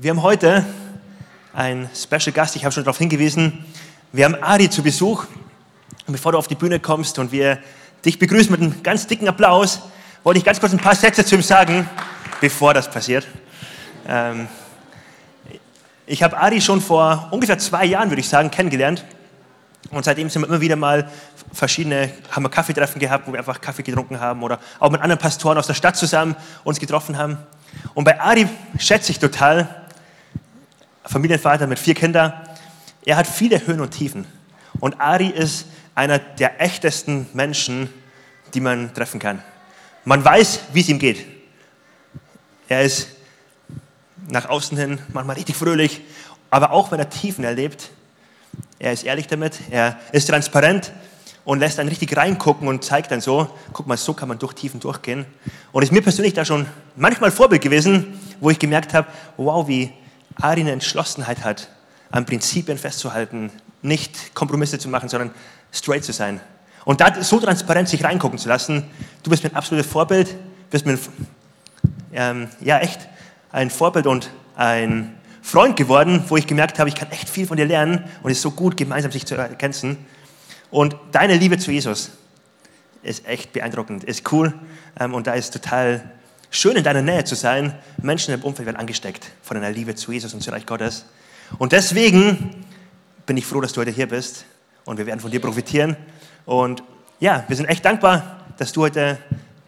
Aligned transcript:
Wir 0.00 0.10
haben 0.10 0.22
heute 0.22 0.64
einen 1.52 1.90
Special 1.92 2.32
Gast, 2.32 2.54
ich 2.54 2.64
habe 2.64 2.72
schon 2.72 2.84
darauf 2.84 2.98
hingewiesen. 2.98 3.64
Wir 4.12 4.26
haben 4.26 4.36
Adi 4.40 4.70
zu 4.70 4.80
Besuch. 4.80 5.24
Und 6.06 6.12
bevor 6.12 6.30
du 6.30 6.38
auf 6.38 6.46
die 6.46 6.54
Bühne 6.54 6.78
kommst 6.78 7.18
und 7.18 7.32
wir 7.32 7.58
dich 8.04 8.16
begrüßen 8.16 8.52
mit 8.52 8.60
einem 8.60 8.80
ganz 8.84 9.08
dicken 9.08 9.26
Applaus, 9.26 9.80
wollte 10.22 10.38
ich 10.38 10.44
ganz 10.44 10.60
kurz 10.60 10.72
ein 10.72 10.78
paar 10.78 10.94
Sätze 10.94 11.24
zu 11.24 11.34
ihm 11.34 11.42
sagen, 11.42 11.90
bevor 12.40 12.74
das 12.74 12.88
passiert. 12.88 13.26
Ähm, 14.06 14.46
ich 16.06 16.22
habe 16.22 16.38
Adi 16.38 16.60
schon 16.60 16.80
vor 16.80 17.26
ungefähr 17.32 17.58
zwei 17.58 17.84
Jahren, 17.84 18.08
würde 18.08 18.20
ich 18.20 18.28
sagen, 18.28 18.52
kennengelernt. 18.52 19.04
Und 19.90 20.04
seitdem 20.04 20.30
sind 20.30 20.42
wir 20.42 20.46
immer 20.46 20.60
wieder 20.60 20.76
mal 20.76 21.10
verschiedene, 21.52 22.10
haben 22.30 22.44
wir 22.44 22.50
Kaffeetreffen 22.50 23.00
gehabt, 23.00 23.26
wo 23.26 23.32
wir 23.32 23.40
einfach 23.40 23.60
Kaffee 23.60 23.82
getrunken 23.82 24.20
haben 24.20 24.44
oder 24.44 24.60
auch 24.78 24.92
mit 24.92 25.00
anderen 25.00 25.18
Pastoren 25.18 25.58
aus 25.58 25.66
der 25.66 25.74
Stadt 25.74 25.96
zusammen 25.96 26.36
uns 26.62 26.78
getroffen 26.78 27.18
haben. 27.18 27.36
Und 27.94 28.04
bei 28.04 28.20
Adi 28.20 28.46
schätze 28.78 29.10
ich 29.10 29.18
total, 29.18 29.77
Familienvater 31.08 31.66
mit 31.66 31.78
vier 31.78 31.94
Kindern. 31.94 32.34
Er 33.04 33.16
hat 33.16 33.26
viele 33.26 33.66
Höhen 33.66 33.80
und 33.80 33.92
Tiefen. 33.92 34.26
Und 34.78 35.00
Ari 35.00 35.28
ist 35.28 35.66
einer 35.94 36.18
der 36.18 36.60
echtesten 36.60 37.26
Menschen, 37.32 37.88
die 38.52 38.60
man 38.60 38.92
treffen 38.92 39.18
kann. 39.18 39.42
Man 40.04 40.22
weiß, 40.22 40.60
wie 40.74 40.82
es 40.82 40.88
ihm 40.88 40.98
geht. 40.98 41.24
Er 42.68 42.82
ist 42.82 43.08
nach 44.28 44.50
außen 44.50 44.76
hin 44.76 44.98
manchmal 45.14 45.36
richtig 45.36 45.56
fröhlich, 45.56 46.02
aber 46.50 46.72
auch 46.72 46.92
wenn 46.92 46.98
er 46.98 47.08
Tiefen 47.08 47.42
erlebt, 47.44 47.90
er 48.78 48.92
ist 48.92 49.04
ehrlich 49.04 49.26
damit, 49.26 49.58
er 49.70 49.98
ist 50.12 50.28
transparent 50.28 50.92
und 51.44 51.58
lässt 51.58 51.80
einen 51.80 51.88
richtig 51.88 52.14
reingucken 52.14 52.68
und 52.68 52.84
zeigt 52.84 53.10
dann 53.10 53.22
so, 53.22 53.48
guck 53.72 53.86
mal, 53.86 53.96
so 53.96 54.12
kann 54.12 54.28
man 54.28 54.38
durch 54.38 54.52
Tiefen 54.52 54.80
durchgehen. 54.80 55.24
Und 55.72 55.82
ist 55.82 55.92
mir 55.92 56.02
persönlich 56.02 56.34
da 56.34 56.44
schon 56.44 56.66
manchmal 56.96 57.30
Vorbild 57.30 57.62
gewesen, 57.62 58.20
wo 58.40 58.50
ich 58.50 58.58
gemerkt 58.58 58.92
habe, 58.92 59.08
wow, 59.38 59.66
wie 59.66 59.90
Ari 60.40 60.60
eine 60.60 60.72
Entschlossenheit 60.72 61.44
hat, 61.44 61.68
an 62.10 62.26
Prinzipien 62.26 62.78
festzuhalten, 62.78 63.50
nicht 63.82 64.34
Kompromisse 64.34 64.78
zu 64.78 64.88
machen, 64.88 65.08
sondern 65.08 65.30
straight 65.72 66.04
zu 66.04 66.12
sein. 66.12 66.40
Und 66.84 67.00
da 67.00 67.22
so 67.22 67.38
transparent 67.38 67.88
sich 67.88 68.02
reingucken 68.04 68.38
zu 68.38 68.48
lassen, 68.48 68.84
du 69.22 69.30
bist 69.30 69.42
mir 69.42 69.50
ein 69.50 69.56
absolutes 69.56 69.90
Vorbild, 69.90 70.34
bist 70.70 70.86
mir 70.86 70.98
ähm, 72.12 72.48
ja 72.60 72.78
echt 72.78 73.08
ein 73.52 73.70
Vorbild 73.70 74.06
und 74.06 74.30
ein 74.56 75.14
Freund 75.42 75.76
geworden, 75.76 76.24
wo 76.28 76.36
ich 76.36 76.46
gemerkt 76.46 76.78
habe, 76.78 76.88
ich 76.88 76.94
kann 76.94 77.10
echt 77.10 77.28
viel 77.28 77.46
von 77.46 77.56
dir 77.56 77.66
lernen 77.66 78.04
und 78.22 78.30
es 78.30 78.38
ist 78.38 78.42
so 78.42 78.50
gut, 78.50 78.76
gemeinsam 78.76 79.12
sich 79.12 79.26
zu 79.26 79.34
ergänzen. 79.34 79.98
Und 80.70 80.96
deine 81.12 81.36
Liebe 81.36 81.58
zu 81.58 81.72
Jesus 81.72 82.10
ist 83.02 83.26
echt 83.26 83.52
beeindruckend, 83.52 84.04
ist 84.04 84.30
cool 84.32 84.52
ähm, 84.98 85.14
und 85.14 85.26
da 85.26 85.32
ist 85.32 85.52
total 85.52 86.10
schön 86.50 86.76
in 86.76 86.84
deiner 86.84 87.02
Nähe 87.02 87.24
zu 87.24 87.34
sein. 87.34 87.74
Menschen 87.98 88.34
im 88.34 88.42
Umfeld 88.42 88.66
werden 88.66 88.76
angesteckt 88.76 89.30
von 89.42 89.60
deiner 89.60 89.70
Liebe 89.70 89.94
zu 89.94 90.12
Jesus 90.12 90.34
und 90.34 90.42
zu 90.42 90.50
Reich 90.50 90.66
Gottes. 90.66 91.04
Und 91.58 91.72
deswegen 91.72 92.64
bin 93.26 93.36
ich 93.36 93.46
froh, 93.46 93.60
dass 93.60 93.72
du 93.72 93.80
heute 93.80 93.90
hier 93.90 94.08
bist 94.08 94.44
und 94.84 94.98
wir 94.98 95.06
werden 95.06 95.20
von 95.20 95.30
dir 95.30 95.40
profitieren. 95.40 95.96
Und 96.46 96.82
ja, 97.20 97.44
wir 97.48 97.56
sind 97.56 97.66
echt 97.66 97.84
dankbar, 97.84 98.44
dass 98.56 98.72
du 98.72 98.82
heute 98.82 99.18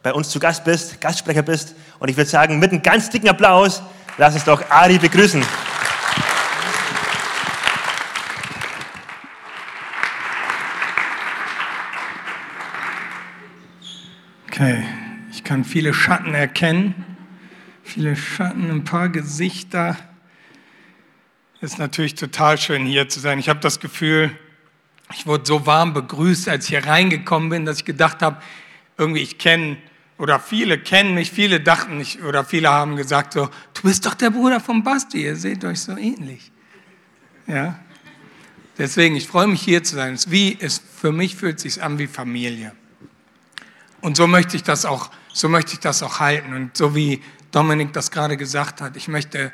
bei 0.03 0.12
uns 0.12 0.31
zu 0.31 0.39
Gast 0.41 0.64
bist, 0.64 1.00
Gastsprecher 1.00 1.42
bist. 1.42 1.75
Und 1.98 2.09
ich 2.09 2.17
würde 2.17 2.31
sagen, 2.31 2.59
mit 2.59 2.72
einem 2.72 2.83
ganz 2.83 3.11
dicken 3.11 3.28
Applaus, 3.28 3.83
lass 4.17 4.34
uns 4.34 4.44
doch 4.44 4.70
Ari 4.70 4.98
begrüßen. 4.98 5.44
Okay 14.50 15.00
kann 15.45 15.64
viele 15.64 15.95
Schatten 15.95 16.34
erkennen, 16.34 16.95
viele 17.83 18.17
Schatten, 18.17 18.70
ein 18.70 18.84
paar 18.84 19.09
Gesichter. 19.09 19.97
Es 21.61 21.72
ist 21.72 21.78
natürlich 21.78 22.14
total 22.14 22.59
schön 22.59 22.84
hier 22.84 23.09
zu 23.09 23.20
sein. 23.20 23.39
Ich 23.39 23.48
habe 23.48 23.61
das 23.61 23.81
Gefühl, 23.81 24.31
ich 25.14 25.27
wurde 25.27 25.45
so 25.47 25.67
warm 25.67 25.92
begrüßt, 25.92 26.48
als 26.48 26.64
ich 26.64 26.70
hier 26.70 26.87
reingekommen 26.87 27.48
bin, 27.48 27.64
dass 27.64 27.78
ich 27.78 27.84
gedacht 27.84 28.22
habe, 28.22 28.43
irgendwie 28.97 29.22
ich 29.22 29.38
kenne 29.38 29.77
oder 30.19 30.38
viele 30.38 30.78
kennen 30.78 31.15
mich, 31.15 31.31
viele 31.31 31.60
dachten 31.60 31.99
nicht 31.99 32.22
oder 32.22 32.44
viele 32.44 32.69
haben 32.69 32.97
gesagt 32.97 33.33
so, 33.33 33.49
du 33.75 33.83
bist 33.83 34.04
doch 34.06 34.15
der 34.15 34.31
Bruder 34.31 34.60
von 34.60 34.83
Basti, 34.83 35.25
ihr 35.25 35.37
seht 35.37 35.65
euch 35.65 35.81
so 35.81 35.97
ähnlich. 35.97 36.53
Ja. 37.47 37.81
Deswegen, 38.78 39.16
ich 39.16 39.27
freue 39.27 39.47
mich 39.47 39.62
hier 39.62 39.83
zu 39.83 39.94
sein. 39.94 40.15
Es 40.15 40.31
wie, 40.31 40.56
es, 40.60 40.78
für 40.78 41.12
mich 41.12 41.37
fühlt 41.37 41.56
es 41.56 41.62
sich 41.62 41.83
an 41.83 41.99
wie 41.99 42.06
Familie. 42.06 42.72
Und 44.00 44.16
so 44.16 44.27
möchte 44.27 44.56
ich 44.56 44.62
das 44.62 44.84
auch 44.84 45.10
so 45.32 45.48
möchte 45.48 45.72
ich 45.72 45.80
das 45.80 46.02
auch 46.02 46.20
halten. 46.20 46.54
Und 46.54 46.76
so 46.76 46.94
wie 46.94 47.22
Dominik 47.50 47.92
das 47.92 48.10
gerade 48.10 48.36
gesagt 48.36 48.80
hat, 48.80 48.96
ich 48.96 49.08
möchte, 49.08 49.52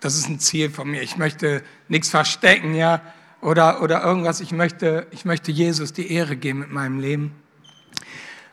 das 0.00 0.16
ist 0.16 0.28
ein 0.28 0.38
Ziel 0.38 0.70
von 0.70 0.90
mir, 0.90 1.02
ich 1.02 1.16
möchte 1.16 1.62
nichts 1.88 2.08
verstecken, 2.08 2.74
ja, 2.74 3.00
oder, 3.40 3.82
oder 3.82 4.02
irgendwas, 4.04 4.40
ich 4.40 4.52
möchte, 4.52 5.06
ich 5.10 5.24
möchte 5.24 5.50
Jesus 5.50 5.92
die 5.92 6.12
Ehre 6.12 6.36
geben 6.36 6.60
mit 6.60 6.70
meinem 6.70 7.00
Leben. 7.00 7.34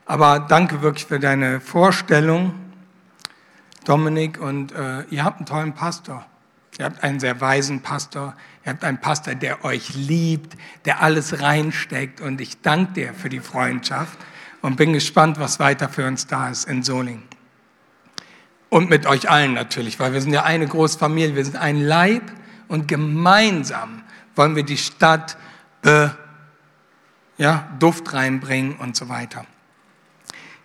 Aber 0.06 0.40
danke 0.40 0.82
wirklich 0.82 1.06
für 1.06 1.20
deine 1.20 1.62
Vorstellung, 1.62 2.56
Dominik, 3.86 4.40
und 4.40 4.72
äh, 4.72 5.04
ihr 5.12 5.24
habt 5.24 5.38
einen 5.38 5.46
tollen 5.46 5.74
Pastor. 5.74 6.26
Ihr 6.80 6.86
habt 6.86 7.04
einen 7.04 7.20
sehr 7.20 7.40
weisen 7.40 7.82
Pastor. 7.82 8.36
Ihr 8.66 8.72
habt 8.72 8.84
einen 8.84 9.00
Pastor, 9.00 9.36
der 9.36 9.64
euch 9.66 9.94
liebt, 9.96 10.58
der 10.86 11.02
alles 11.02 11.42
reinsteckt. 11.42 12.22
Und 12.22 12.42
ich 12.42 12.62
danke 12.62 12.94
dir 12.94 13.14
für 13.14 13.30
die 13.30 13.42
Freundschaft 13.42 14.18
und 14.62 14.76
bin 14.76 14.94
gespannt, 14.94 15.40
was 15.40 15.60
weiter 15.60 15.90
für 15.90 16.06
uns 16.06 16.28
da 16.28 16.50
ist 16.50 16.68
in 16.68 16.84
Solingen. 16.84 17.24
Und 18.70 18.90
mit 18.90 19.06
euch 19.08 19.30
allen 19.30 19.54
natürlich, 19.54 20.00
weil 20.00 20.14
wir 20.14 20.22
sind 20.22 20.34
ja 20.34 20.44
eine 20.44 20.68
Großfamilie, 20.68 21.36
wir 21.36 21.46
sind 21.46 21.56
ein 21.56 21.82
Leib 21.82 22.24
und 22.68 22.88
gemeinsam 22.88 24.04
wollen 24.36 24.56
wir 24.56 24.64
die 24.64 24.78
Stadt 24.78 25.38
äh, 25.84 26.10
ja, 27.38 27.68
Duft 27.80 28.14
reinbringen 28.14 28.76
und 28.76 28.96
so 28.96 29.10
weiter. 29.10 29.46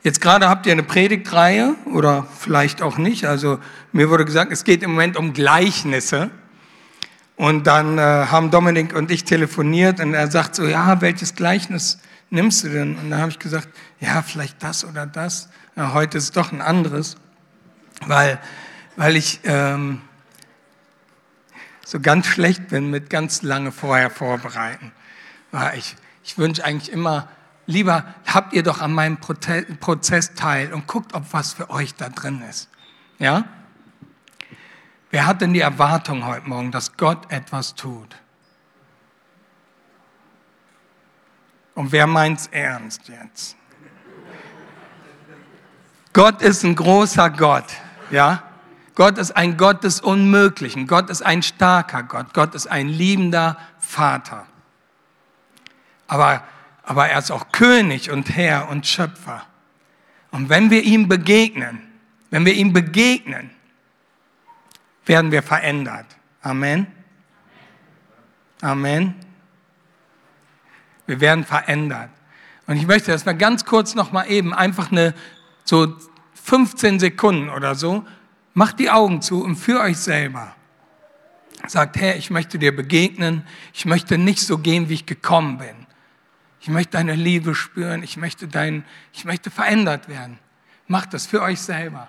Jetzt 0.02 0.20
gerade 0.20 0.50
habt 0.50 0.66
ihr 0.66 0.72
eine 0.72 0.82
Predigtreihe 0.82 1.76
oder 1.86 2.26
vielleicht 2.38 2.82
auch 2.82 2.98
nicht. 2.98 3.24
Also 3.24 3.58
mir 3.92 4.10
wurde 4.10 4.26
gesagt, 4.26 4.52
es 4.52 4.64
geht 4.64 4.82
im 4.82 4.90
Moment 4.90 5.16
um 5.16 5.32
Gleichnisse. 5.32 6.30
Und 7.36 7.66
dann 7.66 7.98
äh, 7.98 8.02
haben 8.02 8.50
Dominik 8.50 8.94
und 8.94 9.10
ich 9.10 9.24
telefoniert 9.24 9.98
und 9.98 10.14
er 10.14 10.30
sagt 10.30 10.54
so, 10.54 10.64
ja, 10.64 11.00
welches 11.00 11.34
Gleichnis 11.34 11.98
nimmst 12.34 12.64
du 12.64 12.68
denn? 12.68 12.98
Und 12.98 13.10
da 13.10 13.18
habe 13.18 13.30
ich 13.30 13.38
gesagt, 13.38 13.68
ja, 14.00 14.20
vielleicht 14.20 14.62
das 14.62 14.84
oder 14.84 15.06
das. 15.06 15.48
Ja, 15.76 15.94
heute 15.94 16.18
ist 16.18 16.36
doch 16.36 16.52
ein 16.52 16.60
anderes, 16.60 17.16
weil, 18.06 18.38
weil 18.96 19.16
ich 19.16 19.40
ähm, 19.44 20.02
so 21.86 22.00
ganz 22.00 22.26
schlecht 22.26 22.68
bin 22.68 22.90
mit 22.90 23.08
ganz 23.08 23.42
lange 23.42 23.72
vorher 23.72 24.10
vorbereiten. 24.10 24.92
Ich, 25.76 25.96
ich 26.24 26.36
wünsche 26.36 26.64
eigentlich 26.64 26.92
immer, 26.92 27.28
lieber 27.66 28.04
habt 28.26 28.52
ihr 28.52 28.62
doch 28.62 28.80
an 28.80 28.92
meinem 28.92 29.18
Prozess 29.18 30.34
teil 30.34 30.72
und 30.72 30.86
guckt, 30.86 31.14
ob 31.14 31.32
was 31.32 31.52
für 31.52 31.70
euch 31.70 31.94
da 31.94 32.08
drin 32.08 32.42
ist. 32.50 32.68
Ja? 33.18 33.44
Wer 35.10 35.26
hat 35.26 35.40
denn 35.40 35.52
die 35.52 35.60
Erwartung 35.60 36.26
heute 36.26 36.48
Morgen, 36.48 36.72
dass 36.72 36.96
Gott 36.96 37.30
etwas 37.30 37.76
tut? 37.76 38.16
Und 41.74 41.92
wer 41.92 42.06
meint's 42.06 42.48
ernst 42.52 43.08
jetzt? 43.08 43.56
Gott 46.12 46.42
ist 46.42 46.62
ein 46.62 46.76
großer 46.76 47.30
Gott, 47.30 47.66
ja? 48.10 48.42
Gott 48.94 49.18
ist 49.18 49.32
ein 49.36 49.56
Gott 49.56 49.82
des 49.82 50.00
Unmöglichen. 50.00 50.86
Gott 50.86 51.10
ist 51.10 51.22
ein 51.22 51.42
starker 51.42 52.04
Gott. 52.04 52.32
Gott 52.32 52.54
ist 52.54 52.68
ein 52.68 52.88
liebender 52.88 53.58
Vater. 53.80 54.46
Aber, 56.06 56.44
aber 56.84 57.08
er 57.08 57.18
ist 57.18 57.32
auch 57.32 57.50
König 57.50 58.12
und 58.12 58.36
Herr 58.36 58.68
und 58.68 58.86
Schöpfer. 58.86 59.42
Und 60.30 60.48
wenn 60.48 60.70
wir 60.70 60.82
ihm 60.82 61.08
begegnen, 61.08 61.80
wenn 62.30 62.44
wir 62.44 62.54
ihm 62.54 62.72
begegnen, 62.72 63.50
werden 65.06 65.32
wir 65.32 65.42
verändert. 65.42 66.06
Amen. 66.42 66.86
Amen. 68.60 69.14
Wir 71.06 71.20
werden 71.20 71.44
verändert. 71.44 72.10
Und 72.66 72.76
ich 72.76 72.86
möchte 72.86 73.10
das 73.10 73.24
mal 73.24 73.36
ganz 73.36 73.64
kurz 73.64 73.94
noch 73.94 74.12
mal 74.12 74.24
eben 74.24 74.54
einfach 74.54 74.90
eine 74.90 75.14
so 75.64 75.94
15 76.44 76.98
Sekunden 76.98 77.50
oder 77.50 77.74
so. 77.74 78.04
Macht 78.54 78.78
die 78.78 78.90
Augen 78.90 79.20
zu 79.22 79.42
und 79.42 79.56
für 79.56 79.80
euch 79.80 79.98
selber. 79.98 80.54
Sagt, 81.66 81.96
Herr, 81.96 82.16
ich 82.16 82.30
möchte 82.30 82.58
dir 82.58 82.74
begegnen. 82.74 83.46
Ich 83.72 83.86
möchte 83.86 84.18
nicht 84.18 84.40
so 84.40 84.58
gehen, 84.58 84.88
wie 84.88 84.94
ich 84.94 85.06
gekommen 85.06 85.58
bin. 85.58 85.86
Ich 86.60 86.68
möchte 86.68 86.92
deine 86.92 87.14
Liebe 87.14 87.54
spüren. 87.54 88.02
Ich 88.02 88.16
möchte 88.16 88.48
dein, 88.48 88.84
ich 89.12 89.24
möchte 89.24 89.50
verändert 89.50 90.08
werden. 90.08 90.38
Macht 90.86 91.14
das 91.14 91.26
für 91.26 91.42
euch 91.42 91.60
selber. 91.60 92.08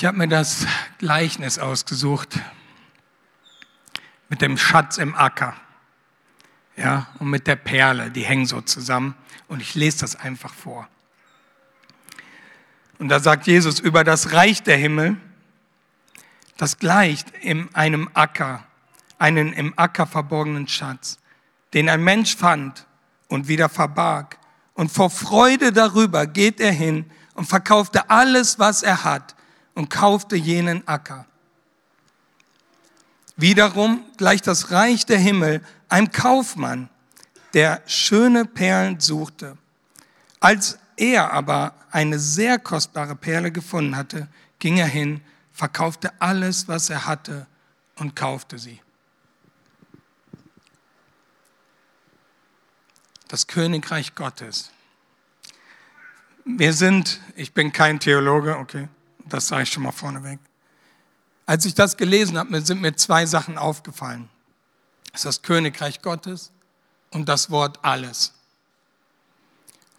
Ich 0.00 0.06
habe 0.06 0.16
mir 0.16 0.28
das 0.28 0.66
Gleichnis 0.96 1.58
ausgesucht 1.58 2.40
mit 4.30 4.40
dem 4.40 4.56
Schatz 4.56 4.96
im 4.96 5.14
Acker. 5.14 5.54
Ja, 6.74 7.08
und 7.18 7.28
mit 7.28 7.46
der 7.46 7.56
Perle, 7.56 8.10
die 8.10 8.22
hängen 8.22 8.46
so 8.46 8.62
zusammen. 8.62 9.14
Und 9.46 9.60
ich 9.60 9.74
lese 9.74 9.98
das 9.98 10.16
einfach 10.16 10.54
vor. 10.54 10.88
Und 12.98 13.10
da 13.10 13.20
sagt 13.20 13.46
Jesus 13.46 13.78
über 13.78 14.02
das 14.02 14.32
Reich 14.32 14.62
der 14.62 14.78
Himmel, 14.78 15.18
das 16.56 16.78
gleicht 16.78 17.28
in 17.42 17.68
einem 17.74 18.08
Acker, 18.14 18.64
einen 19.18 19.52
im 19.52 19.78
Acker 19.78 20.06
verborgenen 20.06 20.66
Schatz, 20.66 21.18
den 21.74 21.90
ein 21.90 22.02
Mensch 22.02 22.36
fand 22.36 22.86
und 23.28 23.48
wieder 23.48 23.68
verbarg. 23.68 24.38
Und 24.72 24.90
vor 24.90 25.10
Freude 25.10 25.72
darüber 25.72 26.26
geht 26.26 26.58
er 26.58 26.72
hin 26.72 27.04
und 27.34 27.44
verkaufte 27.44 28.08
alles, 28.08 28.58
was 28.58 28.82
er 28.82 29.04
hat 29.04 29.36
und 29.74 29.90
kaufte 29.90 30.36
jenen 30.36 30.86
Acker. 30.86 31.26
Wiederum 33.36 34.04
gleicht 34.18 34.46
das 34.46 34.70
Reich 34.70 35.06
der 35.06 35.18
Himmel 35.18 35.62
einem 35.88 36.10
Kaufmann, 36.12 36.88
der 37.54 37.82
schöne 37.86 38.44
Perlen 38.44 39.00
suchte. 39.00 39.56
Als 40.40 40.78
er 40.96 41.32
aber 41.32 41.74
eine 41.90 42.18
sehr 42.18 42.58
kostbare 42.58 43.16
Perle 43.16 43.50
gefunden 43.50 43.96
hatte, 43.96 44.28
ging 44.58 44.76
er 44.76 44.86
hin, 44.86 45.22
verkaufte 45.52 46.12
alles, 46.20 46.68
was 46.68 46.90
er 46.90 47.06
hatte 47.06 47.46
und 47.96 48.14
kaufte 48.14 48.58
sie. 48.58 48.80
Das 53.28 53.46
Königreich 53.46 54.14
Gottes. 54.14 54.70
Wir 56.44 56.72
sind, 56.72 57.20
ich 57.36 57.54
bin 57.54 57.72
kein 57.72 58.00
Theologe, 58.00 58.56
okay, 58.58 58.88
das 59.32 59.48
sage 59.48 59.64
ich 59.64 59.72
schon 59.72 59.82
mal 59.82 59.92
vorneweg. 59.92 60.38
Als 61.46 61.64
ich 61.64 61.74
das 61.74 61.96
gelesen 61.96 62.38
habe, 62.38 62.60
sind 62.60 62.80
mir 62.80 62.94
zwei 62.94 63.26
Sachen 63.26 63.58
aufgefallen. 63.58 64.28
Das 65.12 65.20
ist 65.20 65.26
das 65.26 65.42
Königreich 65.42 66.02
Gottes 66.02 66.52
und 67.10 67.28
das 67.28 67.50
Wort 67.50 67.78
alles. 67.82 68.34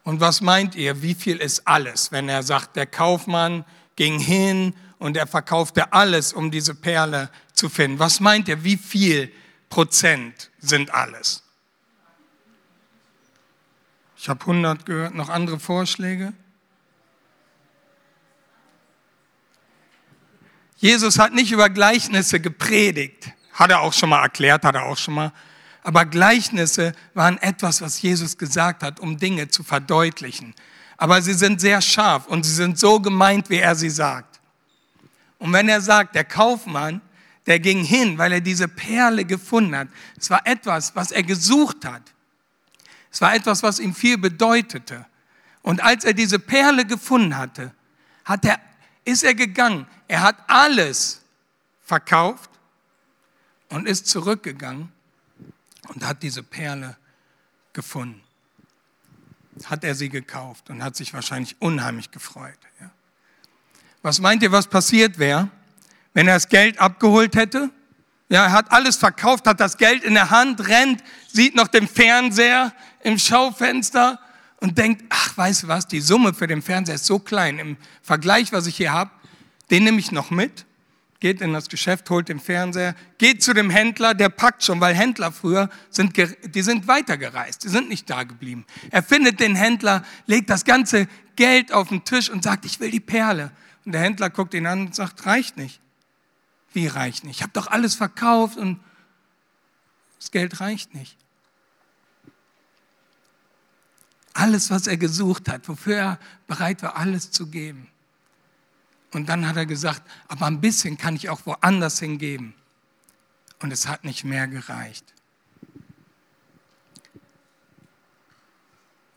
Und 0.04 0.20
was 0.20 0.42
meint 0.42 0.76
ihr, 0.76 1.02
wie 1.02 1.14
viel 1.14 1.38
ist 1.38 1.68
alles, 1.68 2.12
wenn 2.12 2.30
er 2.30 2.44
sagt, 2.44 2.76
der 2.76 2.88
Kaufmann 2.88 3.66
ging 3.96 4.20
hin 4.20 4.74
und 4.98 5.18
er 5.18 5.28
verkaufte 5.28 5.94
alles, 5.94 6.34
um 6.34 6.50
diese 6.50 6.74
Perle 6.74 7.30
zu 7.54 7.70
finden? 7.70 8.00
Was 8.00 8.20
meint 8.20 8.48
ihr, 8.48 8.64
wie 8.64 8.78
viel 8.78 9.32
Prozent 9.70 10.50
sind 10.60 10.94
alles? 10.94 11.44
Ich 14.18 14.30
habe 14.30 14.42
100 14.42 14.86
gehört, 14.86 15.16
noch 15.16 15.30
andere 15.30 15.60
Vorschläge? 15.60 16.34
Jesus 20.82 21.20
hat 21.20 21.36
nicht 21.36 21.52
über 21.52 21.70
Gleichnisse 21.70 22.40
gepredigt. 22.40 23.32
Hat 23.54 23.70
er 23.70 23.82
auch 23.82 23.94
schon 23.94 24.10
mal 24.10 24.24
erklärt, 24.24 24.66
hat 24.66 24.74
er 24.74 24.86
auch 24.86 24.98
schon 24.98 25.14
mal. 25.14 25.32
Aber 25.84 26.06
Gleichnisse 26.06 26.94
waren 27.14 27.38
etwas, 27.38 27.82
was 27.82 28.02
Jesus 28.02 28.36
gesagt 28.36 28.82
hat, 28.82 29.00
um 29.00 29.18
Dinge 29.18 29.48
zu 29.48 29.64
verdeutlichen. 29.64 30.56
Aber 30.98 31.22
sie 31.22 31.36
sind 31.36 31.62
sehr 31.62 31.82
scharf 31.82 32.26
und 32.26 32.44
sie 32.48 32.54
sind 32.54 32.80
so 32.80 33.00
gemeint, 33.00 33.52
wie 33.52 33.58
er 33.58 33.76
sie 33.76 33.92
sagt. 33.92 34.40
Und 35.38 35.54
wenn 35.54 35.70
er 35.70 35.82
sagt, 35.82 36.16
der 36.16 36.24
Kaufmann, 36.24 37.02
der 37.46 37.60
ging 37.60 37.84
hin, 37.84 38.18
weil 38.18 38.32
er 38.32 38.42
diese 38.42 38.68
Perle 38.68 39.24
gefunden 39.24 39.76
hat, 39.76 39.88
es 40.20 40.32
war 40.32 40.46
etwas, 40.48 40.96
was 40.96 41.12
er 41.12 41.22
gesucht 41.22 41.86
hat. 41.86 42.02
Es 43.12 43.22
war 43.22 43.36
etwas, 43.36 43.62
was 43.62 43.80
ihm 43.80 43.94
viel 43.94 44.18
bedeutete. 44.18 45.06
Und 45.62 45.84
als 45.84 46.06
er 46.06 46.14
diese 46.14 46.40
Perle 46.40 46.86
gefunden 46.86 47.38
hatte, 47.38 47.72
hat 48.26 48.46
er, 48.46 48.60
ist 49.12 49.24
er 49.24 49.36
gegangen. 49.36 49.88
Er 50.08 50.22
hat 50.22 50.38
alles 50.48 51.22
verkauft 51.84 52.50
und 53.70 53.88
ist 53.88 54.08
zurückgegangen 54.08 54.92
und 55.90 56.06
hat 56.06 56.24
diese 56.24 56.44
Perle 56.44 56.98
gefunden. 57.74 58.22
Hat 59.66 59.84
er 59.84 59.96
sie 59.96 60.10
gekauft 60.10 60.70
und 60.70 60.84
hat 60.84 60.96
sich 60.96 61.14
wahrscheinlich 61.14 61.56
unheimlich 61.60 62.12
gefreut. 62.12 62.58
Ja. 62.80 62.90
Was 64.02 64.20
meint 64.20 64.42
ihr, 64.44 64.52
was 64.52 64.68
passiert 64.68 65.20
wäre, 65.20 65.50
wenn 66.14 66.28
er 66.28 66.36
das 66.36 66.50
Geld 66.50 66.80
abgeholt 66.80 67.36
hätte? 67.36 67.70
Ja, 68.30 68.46
er 68.46 68.52
hat 68.54 68.72
alles 68.72 68.96
verkauft, 68.96 69.46
hat 69.46 69.60
das 69.60 69.78
Geld 69.78 70.04
in 70.04 70.14
der 70.14 70.30
Hand, 70.30 70.68
rennt, 70.68 71.04
sieht 71.28 71.54
noch 71.54 71.68
den 71.68 71.88
Fernseher 71.88 72.74
im 73.04 73.18
Schaufenster 73.18 74.20
und 74.62 74.78
denkt, 74.78 75.04
ach, 75.10 75.38
weißt 75.38 75.64
du 75.64 75.68
was, 75.68 75.88
die 75.88 76.00
Summe 76.00 76.34
für 76.34 76.48
den 76.48 76.62
Fernseher 76.62 76.96
ist 76.96 77.06
so 77.06 77.20
klein 77.20 77.60
im 77.60 77.78
Vergleich, 78.02 78.54
was 78.54 78.68
ich 78.68 78.78
hier 78.78 78.94
habe, 78.94 79.12
den 79.70 79.84
nehme 79.84 80.00
ich 80.00 80.12
noch 80.12 80.32
mit 80.32 80.66
geht 81.22 81.40
in 81.40 81.54
das 81.54 81.70
Geschäft, 81.70 82.10
holt 82.10 82.28
den 82.28 82.40
Fernseher, 82.40 82.96
geht 83.20 83.42
zu 83.44 83.54
dem 83.54 83.70
Händler, 83.70 84.16
der 84.16 84.30
packt 84.30 84.64
schon, 84.64 84.82
weil 84.82 84.96
Händler 84.96 85.32
früher 85.32 85.70
sind, 85.92 86.18
die 86.18 86.62
sind 86.64 86.88
weitergereist, 86.88 87.64
die 87.64 87.70
sind 87.70 87.90
nicht 87.90 88.10
da 88.10 88.24
geblieben. 88.24 88.66
Er 88.90 89.04
findet 89.04 89.40
den 89.40 89.56
Händler, 89.56 90.04
legt 90.26 90.50
das 90.50 90.66
ganze 90.66 91.08
Geld 91.36 91.72
auf 91.72 91.90
den 91.90 92.04
Tisch 92.04 92.30
und 92.30 92.44
sagt, 92.44 92.66
ich 92.66 92.80
will 92.80 92.90
die 92.90 93.00
Perle. 93.00 93.52
Und 93.86 93.92
der 93.94 94.02
Händler 94.02 94.32
guckt 94.32 94.56
ihn 94.56 94.66
an 94.66 94.88
und 94.88 94.96
sagt, 94.96 95.26
reicht 95.28 95.58
nicht. 95.58 95.80
Wie 96.74 96.88
reicht 96.88 97.24
nicht? 97.24 97.38
Ich 97.38 97.44
habe 97.44 97.54
doch 97.54 97.68
alles 97.68 97.94
verkauft 97.94 98.58
und 98.58 98.80
das 100.18 100.32
Geld 100.32 100.60
reicht 100.60 100.96
nicht. 100.96 101.18
Alles, 104.34 104.70
was 104.70 104.88
er 104.88 104.98
gesucht 104.98 105.50
hat, 105.50 105.68
wofür 105.68 105.96
er 105.96 106.20
bereit 106.48 106.84
war, 106.84 106.96
alles 106.96 107.32
zu 107.32 107.48
geben. 107.48 107.88
Und 109.14 109.28
dann 109.28 109.48
hat 109.48 109.58
er 109.58 109.66
gesagt, 109.66 110.02
aber 110.28 110.46
ein 110.46 110.62
bisschen 110.62 110.98
kann 110.98 111.16
ich 111.16 111.30
auch 111.30 111.46
woanders 111.46 112.00
hingeben. 112.00 112.54
Und 113.60 113.72
es 113.72 113.88
hat 113.88 114.04
nicht 114.06 114.24
mehr 114.24 114.48
gereicht. 114.48 115.14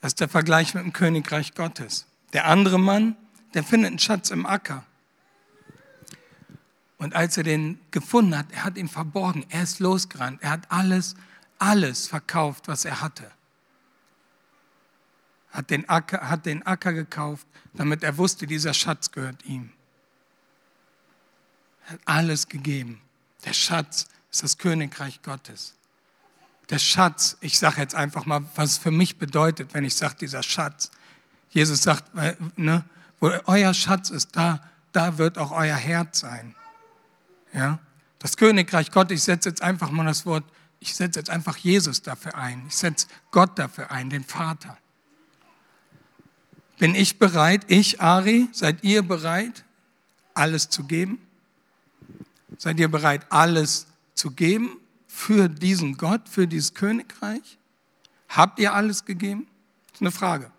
Das 0.01 0.11
ist 0.11 0.21
der 0.21 0.29
Vergleich 0.29 0.75
mit 0.75 0.85
dem 0.85 0.93
Königreich 0.93 1.55
Gottes. 1.55 2.07
Der 2.35 2.47
andere 2.47 2.79
Mann, 2.79 3.17
der 3.55 3.65
findet 3.65 3.89
einen 3.89 3.99
Schatz 3.99 4.31
im 4.31 4.45
Acker. 4.45 4.85
Und 6.99 7.15
als 7.15 7.37
er 7.37 7.45
den 7.45 7.79
gefunden 7.91 8.37
hat, 8.37 8.47
er 8.51 8.65
hat 8.65 8.77
ihn 8.77 8.89
verborgen, 8.89 9.47
er 9.49 9.63
ist 9.63 9.79
losgerannt, 9.79 10.43
er 10.43 10.51
hat 10.51 10.71
alles, 10.71 11.15
alles 11.59 12.09
verkauft, 12.09 12.69
was 12.69 12.85
er 12.85 13.01
hatte. 13.01 13.31
Hat 15.55 15.71
den 15.71 15.89
Acker, 15.89 16.29
hat 16.29 16.45
den 16.45 16.67
Acker 16.67 16.93
gekauft, 16.93 17.47
damit 17.73 18.03
er 18.03 18.19
wusste, 18.19 18.47
dieser 18.47 18.75
Schatz 18.75 19.11
gehört 19.11 19.43
ihm 19.47 19.73
hat 21.87 22.01
alles 22.05 22.49
gegeben. 22.49 23.01
Der 23.45 23.53
Schatz 23.53 24.07
ist 24.31 24.43
das 24.43 24.59
Königreich 24.59 25.23
Gottes. 25.23 25.75
Der 26.71 26.79
Schatz, 26.79 27.37
ich 27.41 27.59
sage 27.59 27.81
jetzt 27.81 27.95
einfach 27.95 28.25
mal, 28.25 28.43
was 28.55 28.73
es 28.73 28.79
für 28.79 28.91
mich 28.91 29.19
bedeutet, 29.19 29.75
wenn 29.75 29.85
ich 29.85 29.95
sage, 29.95 30.17
dieser 30.21 30.43
Schatz. 30.43 30.91
Jesus 31.51 31.83
sagt, 31.83 32.15
ne, 32.57 32.85
wo 33.21 33.31
euer 33.47 33.75
Schatz 33.75 34.11
ist, 34.11 34.35
da, 34.35 34.61
da 34.93 35.19
wird 35.19 35.37
auch 35.37 35.53
euer 35.53 35.77
Herz 35.77 36.21
sein. 36.21 36.55
Ja? 37.53 37.79
Das 38.19 38.37
Königreich 38.37 38.91
Gottes, 38.91 39.19
ich 39.19 39.25
setze 39.25 39.51
jetzt 39.51 39.63
einfach 39.63 39.91
mal 39.91 40.07
das 40.07 40.25
Wort, 40.25 40.45
ich 40.81 40.95
setze 40.95 41.21
jetzt 41.21 41.31
einfach 41.31 41.57
Jesus 41.59 42.03
dafür 42.03 42.35
ein. 42.35 42.65
Ich 42.67 42.77
setze 42.77 43.07
Gott 43.31 43.59
dafür 43.59 43.91
ein, 43.91 44.11
den 44.11 44.25
Vater. 44.25 44.77
Bin 46.79 46.95
ich 46.95 47.19
bereit, 47.19 47.65
ich, 47.69 48.01
Ari, 48.01 48.49
seid 48.53 48.83
ihr 48.83 49.03
bereit, 49.03 49.65
alles 50.35 50.69
zu 50.69 50.85
geben? 50.85 51.19
Seid 52.59 52.81
ihr 52.81 52.89
bereit, 52.89 53.27
alles 53.31 53.87
zu 54.15 54.31
geben 54.31 54.79
für 55.07 55.49
diesen 55.49 55.97
Gott, 55.97 56.29
für 56.29 56.47
dieses 56.47 56.75
Königreich? 56.75 57.59
Habt 58.29 58.59
ihr 58.59 58.75
alles 58.75 59.05
gegeben? 59.05 59.47
Das 59.87 59.97
ist 59.97 60.01
eine 60.01 60.11
Frage. 60.11 60.51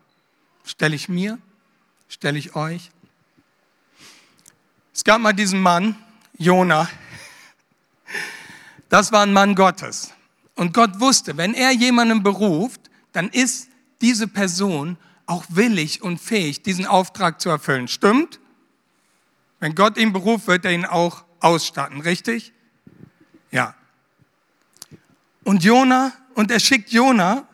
Stelle 0.64 0.96
ich 0.96 1.10
mir, 1.10 1.38
stelle 2.08 2.38
ich 2.38 2.56
euch. 2.56 2.92
Es 4.94 5.04
gab 5.04 5.20
mal 5.20 5.34
diesen 5.34 5.60
Mann, 5.60 5.96
Jona. 6.38 6.90
Das 8.88 9.12
war 9.12 9.24
ein 9.24 9.34
Mann 9.34 9.56
Gottes. 9.56 10.14
Und 10.56 10.74
Gott 10.74 11.02
wusste, 11.02 11.36
wenn 11.36 11.54
er 11.54 11.72
jemanden 11.72 12.24
beruft, 12.24 12.80
dann 13.12 13.30
ist 13.30 13.68
diese 14.00 14.28
Person 14.28 14.98
auch 15.26 15.46
willig 15.50 16.02
und 16.02 16.20
fähig, 16.20 16.62
diesen 16.62 16.86
Auftrag 16.86 17.42
zu 17.42 17.50
erfüllen. 17.50 17.88
Stimmt? 17.88 18.40
Wenn 19.60 19.76
Gott 19.76 19.98
ihn 19.98 20.14
beruft, 20.14 20.48
wird 20.48 20.66
er 20.66 20.72
ihn 20.72 20.86
auch 20.86 21.24
ausstatten, 21.40 22.02
richtig? 22.02 22.54
Ja. 23.52 23.76
Und 25.44 25.64
Jona, 25.64 26.14
und 26.34 26.52
er 26.52 26.60
schickt 26.60 26.92
Jona 26.92 27.48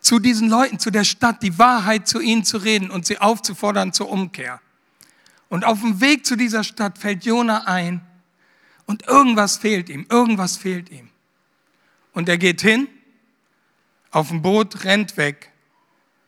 zu 0.00 0.18
diesen 0.18 0.48
Leuten, 0.48 0.78
zu 0.78 0.90
der 0.90 1.04
Stadt, 1.04 1.42
die 1.42 1.58
Wahrheit 1.58 2.06
zu 2.06 2.20
ihnen 2.20 2.44
zu 2.44 2.58
reden 2.58 2.90
und 2.90 3.06
sie 3.06 3.18
aufzufordern 3.18 3.92
zur 3.92 4.10
Umkehr. 4.10 4.60
Und 5.48 5.64
auf 5.64 5.80
dem 5.80 6.00
Weg 6.00 6.26
zu 6.26 6.36
dieser 6.36 6.62
Stadt 6.62 6.98
fällt 6.98 7.24
Jona 7.24 7.64
ein 7.66 8.02
und 8.86 9.06
irgendwas 9.06 9.56
fehlt 9.56 9.88
ihm, 9.88 10.06
irgendwas 10.10 10.56
fehlt 10.56 10.90
ihm. 10.90 11.08
Und 12.12 12.28
er 12.28 12.38
geht 12.38 12.60
hin, 12.60 12.86
auf 14.10 14.28
dem 14.28 14.42
Boot, 14.42 14.84
rennt 14.84 15.16
weg. 15.16 15.50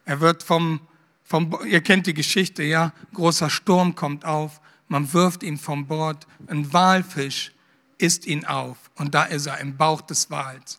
Er 0.07 0.21
wird 0.21 0.43
vom, 0.43 0.81
vom, 1.25 1.59
ihr 1.67 1.83
kennt 1.83 2.07
die 2.07 2.15
Geschichte, 2.15 2.63
ja, 2.63 2.93
großer 3.13 3.51
Sturm 3.51 3.95
kommt 3.97 4.25
auf, 4.25 4.61
man 4.89 5.13
wirft 5.13 5.43
ihn 5.43 5.59
vom 5.59 5.87
Bord, 5.87 6.27
ein 6.47 6.73
Walfisch 6.73 7.53
isst 7.99 8.25
ihn 8.25 8.47
auf 8.47 8.79
und 8.95 9.15
da 9.15 9.25
ist 9.25 9.47
er 9.47 9.59
im 9.59 9.77
Bauch 9.77 10.01
des 10.01 10.31
Wals. 10.31 10.79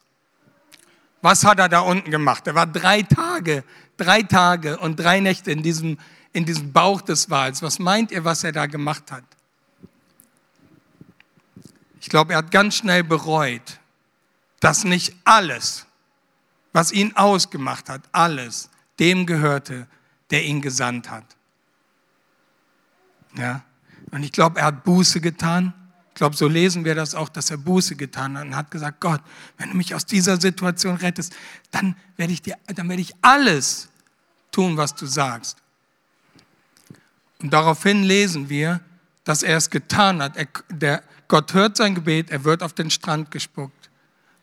Was 1.22 1.44
hat 1.44 1.60
er 1.60 1.68
da 1.68 1.82
unten 1.82 2.10
gemacht? 2.10 2.48
Er 2.48 2.56
war 2.56 2.66
drei 2.68 3.02
Tage, 3.02 3.66
drei 3.98 4.24
Tage 4.24 4.78
und 4.78 4.96
drei 4.98 5.20
Nächte 5.20 5.52
in 5.52 5.62
diesem, 5.62 5.98
in 6.32 6.46
diesem 6.46 6.72
Bauch 6.72 7.02
des 7.02 7.30
Wals. 7.30 7.62
Was 7.62 7.80
meint 7.80 8.12
ihr, 8.12 8.24
was 8.24 8.46
er 8.46 8.54
da 8.54 8.66
gemacht 8.66 9.12
hat? 9.12 9.26
Ich 12.00 12.08
glaube, 12.08 12.34
er 12.34 12.38
hat 12.38 12.52
ganz 12.52 12.76
schnell 12.76 13.04
bereut, 13.04 13.80
dass 14.62 14.86
nicht 14.86 15.14
alles, 15.26 15.86
was 16.72 16.94
ihn 16.94 17.14
ausgemacht 17.18 17.90
hat, 17.90 18.04
alles 18.14 18.70
dem 19.00 19.26
gehörte, 19.26 19.88
der 20.32 20.44
ihn 20.44 20.62
gesandt 20.62 21.10
hat. 21.10 21.26
Ja? 23.36 23.64
Und 24.12 24.24
ich 24.24 24.32
glaube, 24.32 24.60
er 24.60 24.66
hat 24.66 24.84
Buße 24.84 25.22
getan. 25.22 25.74
Ich 26.10 26.16
glaube, 26.16 26.36
so 26.36 26.48
lesen 26.48 26.84
wir 26.84 26.96
das 26.96 27.14
auch, 27.14 27.30
dass 27.30 27.52
er 27.52 27.58
Buße 27.58 27.96
getan 27.96 28.38
hat 28.38 28.46
und 28.46 28.56
hat 28.56 28.72
gesagt, 28.72 29.00
Gott, 29.00 29.22
wenn 29.58 29.70
du 29.70 29.78
mich 29.78 29.94
aus 29.94 30.06
dieser 30.06 30.42
Situation 30.42 30.96
rettest, 30.96 31.36
dann 31.72 31.96
werde 32.16 32.34
ich, 32.34 32.42
dir, 32.42 32.58
ich 32.98 33.14
alles 33.22 33.90
tun, 34.52 34.78
was 34.78 34.96
du 34.96 35.06
sagst. 35.06 35.58
Und 37.40 37.54
daraufhin 37.54 38.04
lesen 38.04 38.50
wir, 38.50 38.82
dass 39.24 39.44
er 39.44 39.58
es 39.58 39.70
getan 39.70 40.22
hat. 40.24 40.36
Er, 40.38 40.48
der, 40.70 41.04
Gott 41.28 41.54
hört 41.54 41.78
sein 41.78 41.94
Gebet, 41.94 42.32
er 42.32 42.44
wird 42.44 42.64
auf 42.64 42.74
den 42.74 42.90
Strand 42.90 43.30
gespuckt. 43.30 43.90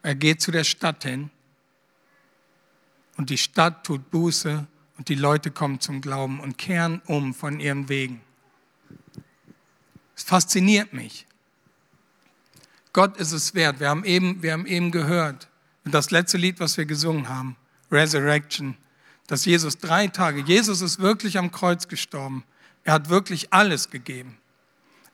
Er 0.03 0.15
geht 0.15 0.41
zu 0.41 0.53
der 0.53 0.65
Stadt 0.65 1.03
hin 1.03 1.31
und 3.17 3.31
die 3.31 3.39
Stadt 3.39 3.85
tut 3.85 4.11
Buße 4.11 4.67
und 4.99 5.09
die 5.09 5.15
Leute 5.15 5.51
kommen 5.51 5.81
zum 5.81 6.01
Glauben 6.01 6.41
und 6.41 6.59
kehren 6.59 7.03
um 7.07 7.35
von 7.35 7.61
ihren 7.61 7.89
Wegen. 7.89 8.21
Es 10.17 10.23
fasziniert 10.23 10.93
mich. 10.93 11.27
Gott 12.93 13.17
ist 13.17 13.33
es 13.33 13.55
wert. 13.55 13.81
Wir 13.81 13.89
haben 13.89 14.05
eben, 14.05 14.43
wir 14.43 14.53
haben 14.53 14.67
eben 14.67 14.93
gehört, 14.93 15.49
das 15.85 16.11
letzte 16.11 16.39
Lied, 16.39 16.61
was 16.61 16.77
wir 16.77 16.87
gesungen 16.87 17.29
haben, 17.29 17.57
Resurrection, 17.91 18.77
dass 19.27 19.45
Jesus 19.45 19.79
drei 19.79 20.07
Tage, 20.07 20.41
Jesus 20.43 20.81
ist 20.81 20.99
wirklich 20.99 21.39
am 21.39 21.51
Kreuz 21.51 21.89
gestorben. 21.89 22.45
Er 22.85 22.95
hat 22.95 23.09
wirklich 23.09 23.53
alles 23.53 23.91
gegeben. 23.91 24.39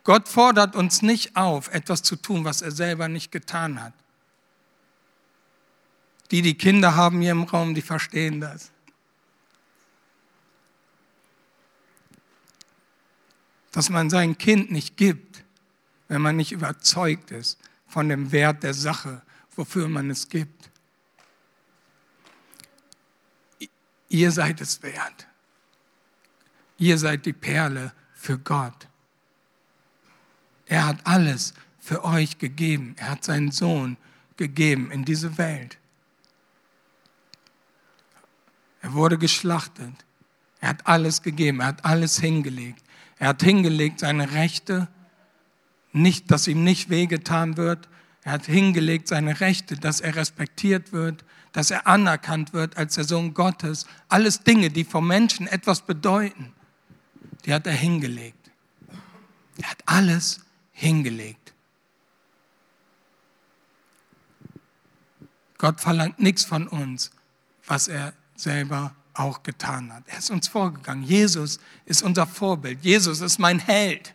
Gott 0.05 0.29
fordert 0.29 0.77
uns 0.77 1.03
nicht 1.03 1.37
auf, 1.37 1.73
etwas 1.73 2.03
zu 2.03 2.17
tun, 2.17 2.45
was 2.45 2.63
er 2.63 2.71
selber 2.71 3.09
nicht 3.09 3.33
getan 3.33 3.83
hat. 3.83 3.93
Die, 6.31 6.43
die 6.43 6.55
Kinder 6.55 6.95
haben 6.95 7.21
hier 7.21 7.33
im 7.33 7.43
Raum, 7.43 7.75
die 7.75 7.83
verstehen 7.83 8.41
das. 8.41 8.71
Dass 13.73 13.91
man 13.91 14.11
sein 14.11 14.39
Kind 14.39 14.71
nicht 14.71 14.97
gibt, 14.97 15.45
wenn 16.09 16.23
man 16.23 16.37
nicht 16.37 16.53
überzeugt 16.53 17.31
ist 17.31 17.59
von 17.87 18.09
dem 18.09 18.33
Wert 18.33 18.63
der 18.63 18.75
Sache, 18.75 19.23
wofür 19.57 19.89
man 19.89 20.11
es 20.11 20.29
gibt. 20.29 20.71
Ihr 24.09 24.33
seid 24.33 24.61
es 24.61 24.83
wert. 24.83 25.27
Ihr 26.79 26.99
seid 26.99 27.27
die 27.27 27.33
Perle 27.33 27.93
für 28.15 28.39
Gott. 28.39 28.89
Er 30.67 30.87
hat 30.87 31.05
alles 31.05 31.55
für 31.79 32.05
euch 32.05 32.39
gegeben. 32.39 32.95
Er 32.99 33.11
hat 33.11 33.25
seinen 33.25 33.51
Sohn 33.51 33.97
gegeben 34.37 34.91
in 34.91 35.05
diese 35.05 35.37
Welt. 35.39 35.80
Er 38.81 38.93
wurde 38.95 39.19
geschlachtet. 39.19 39.95
Er 40.61 40.71
hat 40.71 40.87
alles 40.87 41.23
gegeben. 41.23 41.61
Er 41.61 41.67
hat 41.67 41.85
alles 41.85 42.19
hingelegt. 42.19 42.83
Er 43.19 43.29
hat 43.29 43.43
hingelegt 43.43 44.01
seine 44.01 44.33
Rechte, 44.33 44.89
nicht, 45.93 46.31
dass 46.31 46.47
ihm 46.47 46.65
nicht 46.65 46.89
wehgetan 46.89 47.57
wird. 47.57 47.89
Er 48.23 48.33
hat 48.33 48.47
hingelegt 48.47 49.09
seine 49.09 49.41
Rechte, 49.41 49.77
dass 49.77 50.01
er 50.01 50.17
respektiert 50.17 50.93
wird, 50.93 51.25
dass 51.53 51.71
er 51.71 51.87
anerkannt 51.87 52.53
wird 52.53 52.77
als 52.77 52.95
der 52.95 53.05
Sohn 53.05 53.35
Gottes. 53.35 53.87
Alles 54.09 54.41
Dinge, 54.41 54.71
die 54.71 54.85
vom 54.85 55.07
Menschen 55.07 55.47
etwas 55.47 55.83
bedeuten, 55.83 56.53
die 57.45 57.53
hat 57.53 57.67
er 57.67 57.75
hingelegt. 57.75 58.51
Er 59.59 59.71
hat 59.71 59.83
alles 59.87 60.41
hingelegt. 60.73 61.53
Gott 65.59 65.81
verlangt 65.81 66.19
nichts 66.21 66.45
von 66.45 66.69
uns, 66.69 67.11
was 67.67 67.89
er 67.89 68.15
selber 68.43 68.95
auch 69.15 69.43
getan 69.43 69.93
hat. 69.93 70.05
Er 70.07 70.19
ist 70.19 70.31
uns 70.31 70.49
vorgegangen. 70.49 71.03
Jesus 71.03 71.59
ist 71.85 72.03
unser 72.03 72.27
Vorbild. 72.27 72.79
Jesus 72.83 73.21
ist 73.21 73.39
mein 73.39 73.59
Held. 73.59 74.15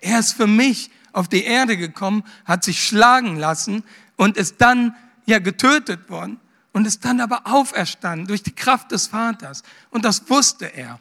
Er 0.00 0.18
ist 0.18 0.32
für 0.32 0.46
mich 0.46 0.90
auf 1.12 1.28
die 1.28 1.44
Erde 1.44 1.76
gekommen, 1.76 2.24
hat 2.44 2.64
sich 2.64 2.82
schlagen 2.82 3.36
lassen 3.36 3.84
und 4.16 4.36
ist 4.36 4.60
dann 4.60 4.96
ja 5.26 5.38
getötet 5.38 6.08
worden 6.10 6.40
und 6.72 6.86
ist 6.86 7.04
dann 7.04 7.20
aber 7.20 7.42
auferstanden 7.44 8.26
durch 8.26 8.42
die 8.42 8.54
Kraft 8.54 8.90
des 8.90 9.06
Vaters. 9.06 9.62
Und 9.90 10.04
das 10.04 10.28
wusste 10.28 10.66
er, 10.66 10.98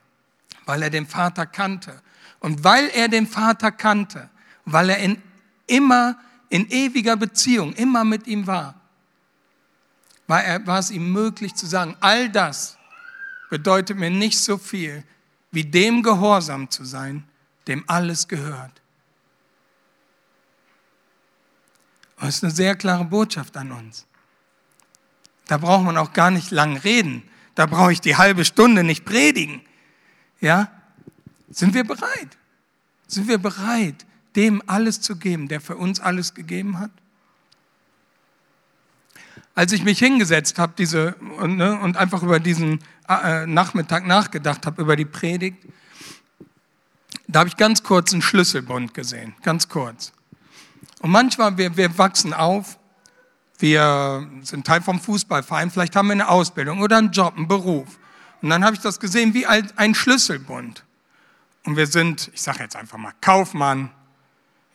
weil 0.65 0.84
er 0.84 0.89
den 0.89 1.08
Vater 1.08 1.46
kannte. 1.46 2.01
Und 2.39 2.63
weil 2.63 2.89
er 2.89 3.08
den 3.08 3.27
Vater 3.27 3.72
kannte, 3.72 4.30
weil 4.65 4.89
er 4.89 4.98
in, 4.98 5.22
immer 5.68 6.18
in 6.50 6.70
ewiger 6.70 7.15
Beziehung, 7.15 7.74
immer 7.74 8.03
mit 8.03 8.27
ihm 8.27 8.46
war, 8.48 8.80
war, 10.31 10.45
er, 10.45 10.65
war 10.65 10.79
es 10.79 10.91
ihm 10.91 11.11
möglich 11.11 11.55
zu 11.55 11.67
sagen, 11.67 11.97
all 12.00 12.29
das 12.29 12.77
bedeutet 13.50 13.97
mir 13.97 14.09
nicht 14.09 14.39
so 14.39 14.57
viel, 14.57 15.03
wie 15.51 15.65
dem 15.65 16.03
Gehorsam 16.03 16.69
zu 16.69 16.85
sein, 16.85 17.25
dem 17.67 17.83
alles 17.88 18.29
gehört. 18.29 18.81
Das 22.17 22.38
ist 22.38 22.43
eine 22.45 22.53
sehr 22.53 22.77
klare 22.77 23.03
Botschaft 23.03 23.57
an 23.57 23.73
uns. 23.73 24.07
Da 25.47 25.57
braucht 25.57 25.83
man 25.83 25.97
auch 25.97 26.13
gar 26.13 26.31
nicht 26.31 26.50
lang 26.50 26.77
reden. 26.77 27.23
Da 27.55 27.65
brauche 27.65 27.91
ich 27.91 28.00
die 28.00 28.15
halbe 28.15 28.45
Stunde 28.45 28.85
nicht 28.85 29.03
predigen. 29.03 29.61
Ja? 30.39 30.71
Sind 31.50 31.73
wir 31.73 31.83
bereit? 31.83 32.38
Sind 33.05 33.27
wir 33.27 33.38
bereit, 33.38 34.05
dem 34.38 34.63
alles 34.65 35.01
zu 35.01 35.17
geben, 35.17 35.50
der 35.50 35.59
für 35.59 35.75
uns 35.75 36.00
alles 36.00 36.33
gegeben 36.33 36.79
hat? 36.79 36.91
Als 39.53 39.72
ich 39.74 39.84
mich 39.84 40.00
hingesetzt 40.00 40.60
habe 40.60 40.74
diese, 40.77 41.15
und, 41.38 41.58
ne, 41.58 41.79
und 41.79 41.98
einfach 41.98 42.24
über 42.24 42.39
diesen 42.39 42.79
äh, 43.10 43.46
Nachmittag 43.46 44.08
nachgedacht 44.08 44.65
habe, 44.65 44.81
über 44.81 44.96
die 44.96 45.05
Predigt, 45.05 45.58
da 47.27 47.39
habe 47.39 47.50
ich 47.50 47.58
ganz 47.58 47.84
kurz 47.84 48.13
einen 48.13 48.22
Schlüsselbund 48.22 48.93
gesehen, 48.93 49.36
ganz 49.41 49.67
kurz. 49.67 50.13
Und 51.01 51.12
manchmal, 51.12 51.58
wir, 51.58 51.75
wir 51.77 51.98
wachsen 51.98 52.34
auf, 52.34 52.77
wir 53.60 54.27
sind 54.41 54.65
Teil 54.65 54.81
vom 54.81 55.00
Fußballverein, 55.00 55.72
vielleicht 55.72 55.96
haben 55.96 56.08
wir 56.08 56.13
eine 56.13 56.29
Ausbildung 56.29 56.81
oder 56.81 56.98
einen 56.98 57.12
Job, 57.12 57.36
einen 57.38 57.48
Beruf. 57.48 58.00
Und 58.41 58.50
dann 58.50 58.63
habe 58.63 58.75
ich 58.75 58.81
das 58.81 59.00
gesehen 59.00 59.34
wie 59.34 59.46
ein 59.46 59.96
Schlüsselbund. 59.96 60.84
Und 61.63 61.77
wir 61.77 61.88
sind, 61.88 62.31
ich 62.34 62.41
sage 62.41 62.60
jetzt 62.60 62.75
einfach 62.75 62.98
mal, 62.98 63.13
Kaufmann, 63.22 63.91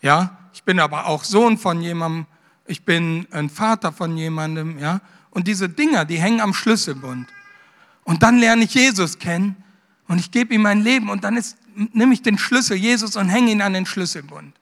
ja, 0.03 0.39
ich 0.53 0.63
bin 0.63 0.79
aber 0.79 1.07
auch 1.07 1.25
Sohn 1.25 1.59
von 1.59 1.81
jemandem, 1.81 2.27
ich 2.67 2.85
bin 2.85 3.27
ein 3.31 3.51
Vater 3.51 3.93
von 3.93 4.17
jemandem, 4.17 4.79
ja. 4.79 5.01
Und 5.31 5.47
diese 5.49 5.69
Dinger, 5.69 6.05
die 6.05 6.19
hängen 6.19 6.41
am 6.41 6.55
Schlüsselbund. 6.55 7.29
Und 8.05 8.23
dann 8.23 8.39
lerne 8.39 8.65
ich 8.65 8.75
Jesus 8.75 9.19
kennen 9.19 9.57
und 10.09 10.19
ich 10.19 10.31
gebe 10.31 10.55
ihm 10.55 10.63
mein 10.63 10.81
Leben 10.81 11.11
und 11.11 11.25
dann 11.25 11.37
ist, 11.37 11.59
nehme 11.75 12.15
ich 12.15 12.23
den 12.23 12.39
Schlüssel 12.39 12.77
Jesus 12.77 13.17
und 13.17 13.29
hänge 13.29 13.51
ihn 13.51 13.61
an 13.61 13.73
den 13.73 13.87
Schlüsselbund. 13.87 14.55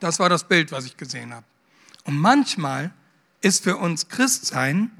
Das 0.00 0.18
war 0.18 0.28
das 0.28 0.44
Bild, 0.44 0.72
was 0.72 0.86
ich 0.86 0.96
gesehen 0.96 1.34
habe. 1.34 1.44
Und 2.04 2.18
manchmal 2.18 2.92
ist 3.40 3.64
für 3.64 3.76
uns 3.76 4.08
Christsein 4.08 4.90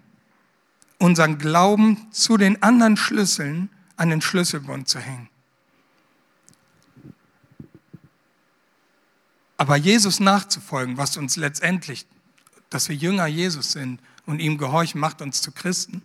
unseren 0.98 1.38
Glauben 1.38 2.08
zu 2.10 2.36
den 2.36 2.62
anderen 2.62 2.96
Schlüsseln 2.96 3.70
an 3.96 4.10
den 4.10 4.20
Schlüsselbund 4.20 4.88
zu 4.88 4.98
hängen. 4.98 5.28
Aber 9.58 9.76
Jesus 9.76 10.20
nachzufolgen, 10.20 10.96
was 10.96 11.16
uns 11.16 11.36
letztendlich, 11.36 12.06
dass 12.70 12.88
wir 12.88 12.96
Jünger 12.96 13.26
Jesus 13.26 13.72
sind 13.72 14.00
und 14.24 14.38
ihm 14.40 14.56
gehorchen, 14.56 15.00
macht 15.00 15.20
uns 15.20 15.42
zu 15.42 15.52
Christen, 15.52 16.00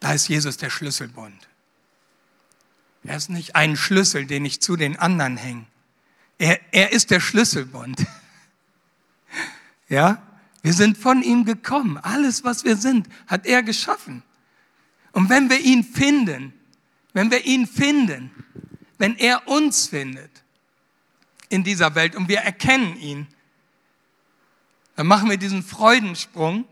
da 0.00 0.14
ist 0.14 0.28
Jesus 0.28 0.56
der 0.56 0.70
Schlüsselbund. 0.70 1.48
Er 3.04 3.16
ist 3.16 3.28
nicht 3.30 3.56
ein 3.56 3.76
Schlüssel, 3.76 4.26
den 4.26 4.44
ich 4.44 4.60
zu 4.60 4.76
den 4.76 4.98
anderen 4.98 5.36
hänge. 5.36 5.66
Er, 6.38 6.58
er 6.72 6.92
ist 6.92 7.10
der 7.10 7.20
Schlüsselbund. 7.20 8.04
Ja, 9.88 10.22
wir 10.62 10.72
sind 10.72 10.96
von 10.96 11.20
ihm 11.20 11.44
gekommen. 11.44 11.98
Alles, 11.98 12.44
was 12.44 12.62
wir 12.62 12.76
sind, 12.76 13.08
hat 13.26 13.44
er 13.44 13.64
geschaffen. 13.64 14.22
Und 15.10 15.28
wenn 15.28 15.50
wir 15.50 15.58
ihn 15.58 15.82
finden, 15.82 16.52
wenn 17.12 17.32
wir 17.32 17.44
ihn 17.44 17.66
finden, 17.66 18.30
wenn 18.98 19.16
er 19.16 19.48
uns 19.48 19.88
findet, 19.88 20.30
in 21.50 21.62
dieser 21.62 21.94
Welt 21.94 22.16
und 22.16 22.28
wir 22.28 22.38
erkennen 22.38 22.96
ihn, 22.96 23.26
dann 24.96 25.06
machen 25.06 25.28
wir 25.28 25.36
diesen 25.36 25.62
Freudensprung 25.62 26.64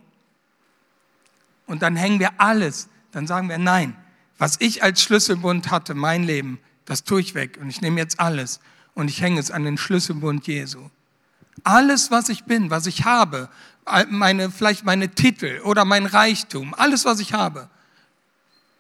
und 1.67 1.83
dann 1.83 1.97
hängen 1.97 2.21
wir 2.21 2.41
alles. 2.41 2.89
Dann 3.13 3.27
sagen 3.27 3.49
wir, 3.49 3.59
nein, 3.59 3.97
was 4.39 4.57
ich 4.61 4.83
als 4.83 5.03
Schlüsselbund 5.03 5.71
hatte, 5.71 5.95
mein 5.95 6.25
Leben, 6.25 6.59
das 6.87 7.05
tue 7.05 7.21
ich 7.21 7.35
weg 7.35 7.59
und 7.61 7.69
ich 7.69 7.81
nehme 7.81 7.99
jetzt 7.99 8.21
alles 8.21 8.61
und 8.95 9.09
ich 9.09 9.21
hänge 9.21 9.41
es 9.41 9.51
an 9.51 9.65
den 9.65 9.77
Schlüsselbund 9.77 10.47
Jesu. 10.47 10.89
Alles, 11.65 12.11
was 12.11 12.29
ich 12.29 12.45
bin, 12.45 12.71
was 12.71 12.87
ich 12.87 13.05
habe, 13.05 13.49
meine, 14.09 14.51
vielleicht 14.51 14.85
meine 14.85 15.09
Titel 15.09 15.61
oder 15.65 15.85
mein 15.85 16.07
Reichtum, 16.07 16.75
alles, 16.75 17.05
was 17.05 17.21
ich 17.21 17.33
habe, 17.33 17.69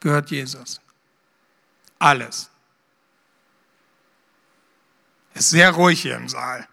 gehört 0.00 0.30
Jesus. 0.30 0.80
Alles. 1.98 2.50
Es 5.38 5.44
ist 5.44 5.50
sehr 5.50 5.70
ruhig 5.70 6.02
hier 6.02 6.16
im 6.16 6.28
Saal. 6.28 6.66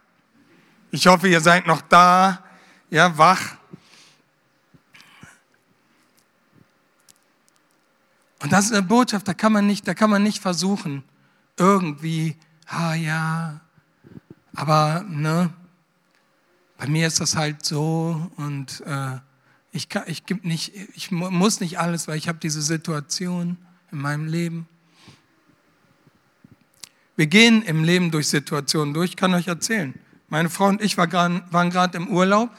Ich 0.90 1.06
hoffe, 1.06 1.28
ihr 1.28 1.40
seid 1.40 1.68
noch 1.68 1.82
da, 1.82 2.44
ja, 2.90 3.16
wach. 3.16 3.58
Und 8.42 8.52
das 8.52 8.66
ist 8.66 8.72
eine 8.72 8.82
Botschaft, 8.82 9.28
da 9.28 9.36
kann 9.36 9.54
man 9.54 9.68
nicht, 9.68 9.88
da 9.88 9.94
kann 9.94 10.10
man 10.10 10.24
nicht 10.24 10.42
versuchen, 10.42 11.04
irgendwie, 11.58 12.38
ah 12.66 12.96
ja, 12.96 13.62
aber 14.56 15.06
ne, 15.08 15.54
bei 16.80 16.88
mir 16.88 17.06
ist 17.06 17.22
das 17.22 17.36
halt 17.36 17.64
so 17.64 18.32
und 18.38 18.82
äh, 18.88 19.20
ich, 19.74 19.90
kann, 19.90 20.06
ich, 20.08 20.24
nicht, 20.42 20.74
ich 20.96 21.12
muss 21.12 21.60
nicht 21.60 21.78
alles, 21.78 22.08
weil 22.08 22.18
ich 22.18 22.28
habe 22.28 22.40
diese 22.40 22.64
Situation 22.64 23.58
in 23.92 24.00
meinem 24.00 24.26
Leben. 24.26 24.68
Wir 27.16 27.28
gehen 27.28 27.62
im 27.64 27.84
Leben 27.84 28.12
durch 28.12 28.28
Situationen 28.28 28.94
durch. 28.94 29.12
Ich 29.12 29.16
kann 29.16 29.34
euch 29.34 29.48
erzählen. 29.48 29.94
Meine 30.28 30.50
Frau 30.50 30.68
und 30.68 30.82
ich 30.82 30.98
waren 30.98 31.70
gerade 31.70 31.98
im 31.98 32.10
Urlaub. 32.10 32.50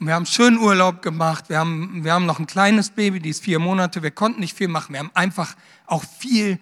Wir 0.00 0.14
haben 0.14 0.26
schönen 0.26 0.58
Urlaub 0.58 1.02
gemacht. 1.02 1.48
Wir 1.48 1.58
haben, 1.58 2.04
wir 2.04 2.12
haben 2.12 2.26
noch 2.26 2.38
ein 2.38 2.46
kleines 2.46 2.90
Baby, 2.90 3.20
die 3.20 3.30
ist 3.30 3.42
vier 3.42 3.58
Monate. 3.58 4.02
Wir 4.02 4.10
konnten 4.10 4.40
nicht 4.40 4.56
viel 4.56 4.68
machen. 4.68 4.92
Wir 4.92 5.00
haben 5.00 5.10
einfach 5.14 5.54
auch 5.86 6.04
viel 6.04 6.58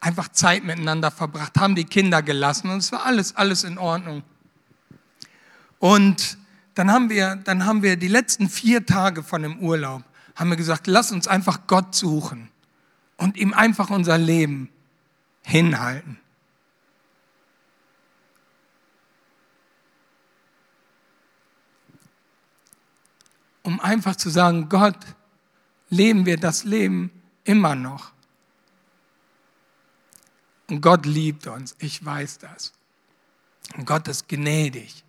einfach 0.00 0.28
Zeit 0.28 0.64
miteinander 0.64 1.10
verbracht, 1.10 1.58
haben 1.58 1.74
die 1.74 1.84
Kinder 1.84 2.22
gelassen 2.22 2.70
und 2.70 2.78
es 2.78 2.90
war 2.90 3.04
alles, 3.04 3.36
alles 3.36 3.64
in 3.64 3.78
Ordnung. 3.78 4.22
Und 5.78 6.38
dann 6.74 6.90
haben 6.90 7.10
wir, 7.10 7.36
dann 7.36 7.66
haben 7.66 7.82
wir 7.82 7.96
die 7.96 8.08
letzten 8.08 8.48
vier 8.48 8.84
Tage 8.84 9.22
von 9.22 9.42
dem 9.42 9.58
Urlaub, 9.60 10.02
haben 10.34 10.50
wir 10.50 10.56
gesagt, 10.56 10.86
lass 10.86 11.12
uns 11.12 11.28
einfach 11.28 11.66
Gott 11.66 11.94
suchen 11.94 12.48
und 13.18 13.36
ihm 13.36 13.52
einfach 13.52 13.90
unser 13.90 14.16
Leben 14.16 14.70
hinhalten. 15.42 16.18
Um 23.62 23.80
einfach 23.80 24.16
zu 24.16 24.30
sagen, 24.30 24.68
Gott, 24.68 24.96
leben 25.90 26.26
wir 26.26 26.38
das 26.38 26.64
Leben 26.64 27.10
immer 27.44 27.74
noch. 27.74 28.12
Und 30.68 30.80
Gott 30.80 31.04
liebt 31.04 31.46
uns, 31.46 31.74
ich 31.78 32.04
weiß 32.04 32.38
das. 32.38 32.72
Und 33.76 33.86
Gott 33.86 34.08
ist 34.08 34.28
gnädig. 34.28 35.04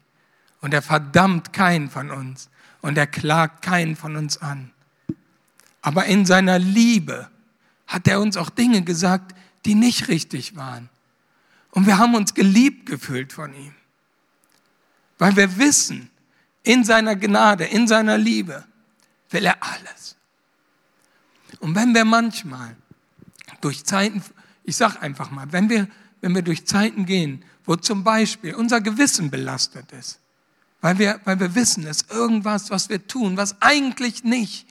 Und 0.59 0.73
er 0.73 0.81
verdammt 0.81 1.53
keinen 1.53 1.89
von 1.89 2.11
uns. 2.11 2.49
Und 2.81 2.97
er 2.97 3.07
klagt 3.07 3.61
keinen 3.61 3.95
von 3.95 4.15
uns 4.15 4.37
an. 4.37 4.71
Aber 5.81 6.05
in 6.05 6.25
seiner 6.25 6.59
Liebe 6.59 7.29
hat 7.87 8.07
er 8.07 8.19
uns 8.21 8.37
auch 8.37 8.49
Dinge 8.49 8.83
gesagt, 8.83 9.35
die 9.65 9.75
nicht 9.75 10.07
richtig 10.07 10.55
waren. 10.55 10.89
Und 11.71 11.85
wir 11.85 11.97
haben 11.97 12.15
uns 12.15 12.33
geliebt 12.33 12.85
gefühlt 12.85 13.33
von 13.33 13.53
ihm. 13.53 13.73
Weil 15.17 15.35
wir 15.35 15.57
wissen, 15.57 16.09
in 16.63 16.83
seiner 16.83 17.15
Gnade, 17.15 17.65
in 17.65 17.87
seiner 17.87 18.17
Liebe 18.17 18.65
will 19.29 19.45
er 19.45 19.57
alles. 19.61 20.15
Und 21.59 21.75
wenn 21.75 21.93
wir 21.93 22.05
manchmal 22.05 22.75
durch 23.61 23.85
Zeiten, 23.85 24.23
ich 24.63 24.75
sage 24.75 25.01
einfach 25.01 25.31
mal, 25.31 25.51
wenn 25.51 25.69
wir, 25.69 25.87
wenn 26.21 26.35
wir 26.35 26.41
durch 26.41 26.65
Zeiten 26.65 27.05
gehen, 27.05 27.43
wo 27.65 27.75
zum 27.75 28.03
Beispiel 28.03 28.55
unser 28.55 28.81
Gewissen 28.81 29.29
belastet 29.29 29.91
ist, 29.91 30.19
weil 30.81 30.97
wir, 30.97 31.21
weil 31.23 31.39
wir 31.39 31.53
wissen, 31.53 31.85
ist 31.85 32.11
irgendwas, 32.11 32.71
was 32.71 32.89
wir 32.89 33.05
tun, 33.07 33.37
was 33.37 33.61
eigentlich 33.61 34.23
nicht 34.23 34.67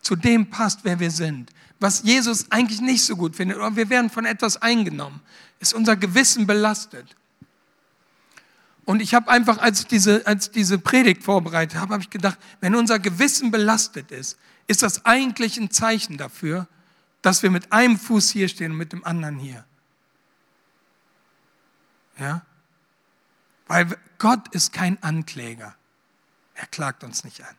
zu 0.00 0.16
dem 0.16 0.48
passt, 0.48 0.80
wer 0.84 0.98
wir 0.98 1.10
sind, 1.10 1.50
was 1.82 2.02
Jesus 2.02 2.50
eigentlich 2.50 2.80
nicht 2.80 3.04
so 3.04 3.16
gut 3.16 3.36
findet, 3.36 3.58
oder 3.58 3.74
wir 3.76 3.90
werden 3.90 4.08
von 4.08 4.24
etwas 4.24 4.60
eingenommen, 4.62 5.20
ist 5.58 5.74
unser 5.74 5.96
Gewissen 5.96 6.46
belastet. 6.46 7.16
Und 8.84 9.00
ich 9.00 9.14
habe 9.14 9.30
einfach, 9.30 9.58
als 9.58 9.80
ich 9.80 9.86
diese, 9.86 10.26
als 10.26 10.50
diese 10.50 10.78
Predigt 10.78 11.22
vorbereitet 11.22 11.78
habe, 11.78 11.92
habe 11.94 12.02
ich 12.02 12.10
gedacht, 12.10 12.38
wenn 12.60 12.74
unser 12.74 12.98
Gewissen 12.98 13.50
belastet 13.50 14.10
ist, 14.10 14.38
ist 14.66 14.82
das 14.82 15.04
eigentlich 15.04 15.56
ein 15.58 15.70
Zeichen 15.70 16.16
dafür, 16.16 16.66
dass 17.20 17.42
wir 17.42 17.50
mit 17.50 17.72
einem 17.72 17.98
Fuß 17.98 18.30
hier 18.30 18.48
stehen 18.48 18.72
und 18.72 18.78
mit 18.78 18.92
dem 18.92 19.04
anderen 19.04 19.38
hier. 19.38 19.64
Ja? 22.18 22.42
Weil 23.68 23.96
Gott 24.18 24.48
ist 24.48 24.72
kein 24.72 25.00
Ankläger. 25.02 25.74
Er 26.54 26.66
klagt 26.66 27.04
uns 27.04 27.24
nicht 27.24 27.42
an. 27.42 27.56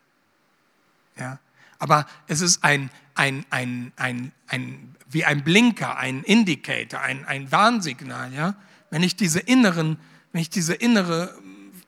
Ja? 1.18 1.40
Aber 1.80 2.06
es 2.28 2.42
ist 2.42 2.64
ein, 2.64 2.90
ein, 3.16 3.46
ein, 3.50 3.92
ein, 3.96 4.32
ein, 4.48 4.96
wie 5.10 5.26
ein 5.26 5.44
Blinker, 5.44 5.98
ein 5.98 6.24
Indicator, 6.24 7.00
ein, 7.00 7.26
ein 7.26 7.52
Warnsignal. 7.52 8.34
Ja? 8.34 8.56
Wenn 8.90 9.04
ich 9.04 9.16
diese 9.16 9.40
inneren, 9.40 9.98
wenn 10.32 10.42
ich 10.42 10.50
diese 10.50 10.74
innere 10.74 11.38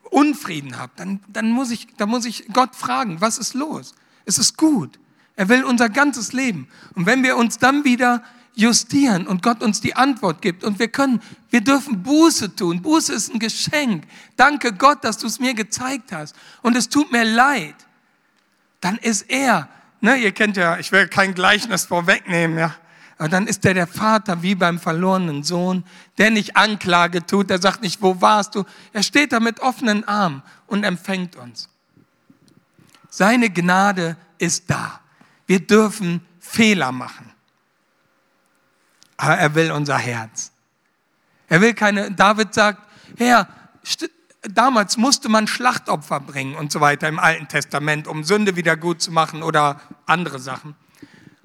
Unfrieden 0.03 0.77
habe, 0.77 0.93
dann, 0.95 1.19
dann, 1.27 1.49
muss 1.49 1.71
ich, 1.71 1.87
dann 1.97 2.09
muss 2.09 2.25
ich 2.25 2.47
Gott 2.53 2.75
fragen, 2.75 3.21
was 3.21 3.37
ist 3.37 3.53
los? 3.53 3.95
Es 4.25 4.37
ist 4.37 4.57
gut. 4.57 4.99
Er 5.35 5.49
will 5.49 5.63
unser 5.63 5.89
ganzes 5.89 6.31
Leben. 6.31 6.67
Und 6.93 7.05
wenn 7.05 7.23
wir 7.23 7.35
uns 7.35 7.57
dann 7.57 7.83
wieder 7.83 8.23
justieren 8.55 9.27
und 9.27 9.43
Gott 9.43 9.61
uns 9.61 9.81
die 9.81 9.95
Antwort 9.95 10.41
gibt 10.41 10.63
und 10.63 10.79
wir 10.79 10.87
können, 10.87 11.21
wir 11.49 11.61
dürfen 11.61 12.01
Buße 12.03 12.55
tun. 12.55 12.81
Buße 12.81 13.13
ist 13.13 13.33
ein 13.33 13.39
Geschenk. 13.39 14.05
Danke 14.37 14.73
Gott, 14.73 15.03
dass 15.03 15.17
du 15.17 15.27
es 15.27 15.39
mir 15.39 15.53
gezeigt 15.53 16.11
hast. 16.11 16.35
Und 16.61 16.75
es 16.77 16.87
tut 16.89 17.11
mir 17.11 17.25
leid. 17.25 17.75
Dann 18.79 18.97
ist 18.97 19.23
er, 19.23 19.67
ne, 20.05 20.15
ihr 20.17 20.31
kennt 20.31 20.55
ja, 20.55 20.77
ich 20.77 20.91
will 20.91 21.07
kein 21.07 21.33
Gleichnis 21.33 21.85
vorwegnehmen, 21.85 22.57
ja. 22.57 22.75
Aber 23.17 23.29
dann 23.29 23.47
ist 23.47 23.65
er 23.65 23.73
der 23.73 23.87
Vater 23.87 24.41
wie 24.41 24.55
beim 24.55 24.77
verlorenen 24.79 25.43
Sohn, 25.43 25.85
der 26.17 26.31
nicht 26.31 26.57
Anklage 26.57 27.25
tut, 27.25 27.49
der 27.49 27.59
sagt 27.59 27.81
nicht, 27.81 28.01
wo 28.01 28.21
warst 28.21 28.55
du? 28.55 28.65
Er 28.91 29.03
steht 29.03 29.31
da 29.31 29.39
mit 29.39 29.61
offenen 29.61 30.05
Armen 30.05 30.43
und 30.67 30.83
empfängt 30.83 31.35
uns. 31.35 31.69
Seine 33.09 33.49
Gnade 33.49 34.17
ist 34.37 34.69
da. 34.69 34.99
Wir 35.47 35.65
dürfen 35.65 36.25
Fehler 36.39 36.91
machen. 36.91 37.31
Aber 39.15 39.37
er 39.37 39.55
will 39.55 39.71
unser 39.71 39.97
Herz. 39.97 40.51
Er 41.47 41.61
will 41.61 41.73
keine, 41.73 42.11
David 42.11 42.53
sagt, 42.53 42.81
Herr, 43.17 43.47
damals 44.53 44.97
musste 44.97 45.29
man 45.29 45.47
Schlachtopfer 45.47 46.19
bringen 46.19 46.55
und 46.55 46.71
so 46.71 46.81
weiter 46.81 47.07
im 47.07 47.19
Alten 47.19 47.47
Testament, 47.47 48.07
um 48.07 48.23
Sünde 48.23 48.55
wieder 48.55 48.77
gut 48.77 49.01
zu 49.01 49.11
machen 49.11 49.43
oder 49.43 49.81
andere 50.05 50.39
Sachen. 50.39 50.75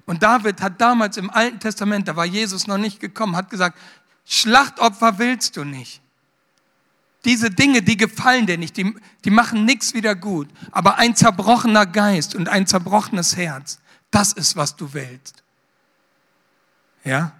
Und 0.05 0.23
David 0.23 0.61
hat 0.61 0.81
damals 0.81 1.17
im 1.17 1.29
Alten 1.29 1.59
Testament, 1.59 2.07
da 2.07 2.15
war 2.15 2.25
Jesus 2.25 2.67
noch 2.67 2.77
nicht 2.77 2.99
gekommen, 2.99 3.35
hat 3.35 3.49
gesagt, 3.49 3.77
Schlachtopfer 4.25 5.19
willst 5.19 5.57
du 5.57 5.63
nicht. 5.63 6.01
Diese 7.23 7.51
Dinge, 7.51 7.81
die 7.81 7.97
gefallen 7.97 8.47
dir 8.47 8.57
nicht, 8.57 8.77
die, 8.77 8.95
die 9.23 9.29
machen 9.29 9.65
nichts 9.65 9.93
wieder 9.93 10.15
gut. 10.15 10.49
Aber 10.71 10.97
ein 10.97 11.15
zerbrochener 11.15 11.85
Geist 11.85 12.33
und 12.33 12.49
ein 12.49 12.65
zerbrochenes 12.65 13.37
Herz, 13.37 13.79
das 14.09 14.33
ist, 14.33 14.55
was 14.55 14.75
du 14.75 14.93
willst. 14.93 15.43
Ja? 17.03 17.33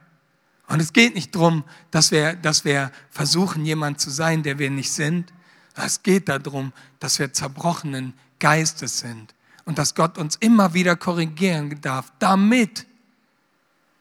Und 0.67 0.79
es 0.79 0.93
geht 0.93 1.15
nicht 1.15 1.35
darum, 1.35 1.63
dass 1.89 2.11
wir, 2.11 2.33
dass 2.33 2.63
wir 2.63 2.91
versuchen, 3.09 3.65
jemand 3.65 3.99
zu 3.99 4.09
sein, 4.09 4.43
der 4.43 4.59
wir 4.59 4.69
nicht 4.69 4.91
sind. 4.91 5.33
Es 5.75 6.03
geht 6.03 6.29
darum, 6.29 6.73
dass 6.99 7.19
wir 7.19 7.33
zerbrochenen 7.33 8.13
Geistes 8.39 8.99
sind 8.99 9.33
und 9.65 9.77
dass 9.77 9.95
Gott 9.95 10.17
uns 10.17 10.35
immer 10.37 10.73
wieder 10.73 10.95
korrigieren 10.95 11.79
darf, 11.81 12.11
damit 12.19 12.85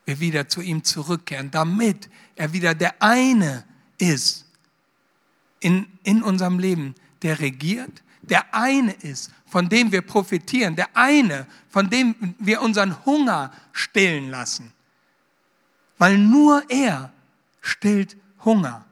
wir 0.04 0.18
wieder 0.20 0.48
zu 0.48 0.60
ihm 0.60 0.82
zurückkehren, 0.82 1.50
damit 1.50 2.08
er 2.34 2.52
wieder 2.52 2.74
der 2.74 3.00
eine 3.02 3.64
ist 3.98 4.46
in, 5.60 5.86
in 6.02 6.22
unserem 6.22 6.58
Leben, 6.58 6.94
der 7.22 7.38
regiert, 7.38 8.02
der 8.22 8.54
eine 8.54 8.92
ist, 8.92 9.30
von 9.46 9.68
dem 9.68 9.92
wir 9.92 10.02
profitieren, 10.02 10.76
der 10.76 10.88
eine, 10.96 11.46
von 11.68 11.90
dem 11.90 12.34
wir 12.38 12.62
unseren 12.62 13.04
Hunger 13.04 13.52
stillen 13.72 14.30
lassen. 14.30 14.72
Weil 15.98 16.16
nur 16.18 16.62
er 16.70 17.12
stillt 17.60 18.16
Hunger. 18.44 18.84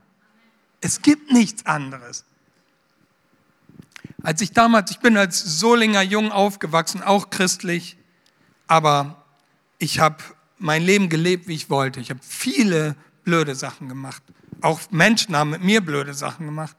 Es 0.81 1.01
gibt 1.01 1.33
nichts 1.33 1.65
anderes. 1.67 2.25
Als 4.23 4.41
ich 4.41 4.53
damals, 4.53 4.91
ich 4.91 4.99
bin 4.99 5.17
als 5.17 5.61
Solinger 5.61 6.03
Jung 6.03 6.33
aufgewachsen, 6.33 7.03
auch 7.03 7.31
christlich, 7.31 7.97
aber 8.67 9.25
ich 9.79 10.01
habe 10.01 10.17
mein 10.59 10.83
Leben 10.83 11.09
gelebt, 11.09 11.47
wie 11.47 11.55
ich 11.55 11.71
wollte. 11.71 12.01
Ich 12.01 12.11
habe 12.11 12.21
viele 12.23 12.97
blöde 13.23 13.55
Sachen 13.55 13.89
gemacht. 13.89 14.23
Auch 14.61 14.81
Menschen 14.91 15.37
haben 15.37 15.51
mit 15.51 15.63
mir 15.63 15.81
blöde 15.81 16.15
Sachen 16.15 16.47
gemacht. 16.47 16.77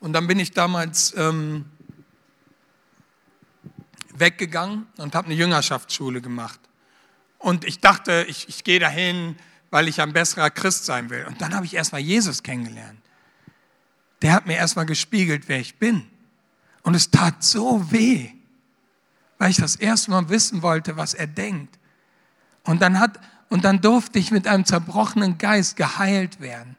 Und 0.00 0.14
dann 0.14 0.26
bin 0.26 0.38
ich 0.38 0.52
damals 0.52 1.14
ähm, 1.16 1.66
weggegangen 4.14 4.86
und 4.96 5.14
habe 5.14 5.26
eine 5.26 5.34
Jüngerschaftsschule 5.34 6.20
gemacht. 6.20 6.60
Und 7.38 7.64
ich 7.64 7.80
dachte, 7.80 8.24
ich, 8.28 8.48
ich 8.48 8.64
gehe 8.64 8.78
dahin, 8.78 9.36
weil 9.70 9.88
ich 9.88 10.00
ein 10.00 10.12
besserer 10.12 10.50
Christ 10.50 10.86
sein 10.86 11.10
will. 11.10 11.26
Und 11.26 11.40
dann 11.42 11.54
habe 11.54 11.66
ich 11.66 11.74
erstmal 11.74 12.00
Jesus 12.00 12.42
kennengelernt. 12.42 13.03
Der 14.24 14.32
hat 14.32 14.46
mir 14.46 14.56
erstmal 14.56 14.86
gespiegelt, 14.86 15.48
wer 15.48 15.60
ich 15.60 15.78
bin. 15.78 16.06
Und 16.82 16.94
es 16.94 17.10
tat 17.10 17.44
so 17.44 17.92
weh, 17.92 18.30
weil 19.36 19.50
ich 19.50 19.58
das 19.58 19.76
erste 19.76 20.10
Mal 20.12 20.30
wissen 20.30 20.62
wollte, 20.62 20.96
was 20.96 21.12
er 21.12 21.26
denkt. 21.26 21.78
Und 22.62 22.80
dann 22.80 22.98
hat, 22.98 23.20
und 23.50 23.64
dann 23.64 23.82
durfte 23.82 24.18
ich 24.18 24.30
mit 24.30 24.48
einem 24.48 24.64
zerbrochenen 24.64 25.36
Geist 25.36 25.76
geheilt 25.76 26.40
werden. 26.40 26.76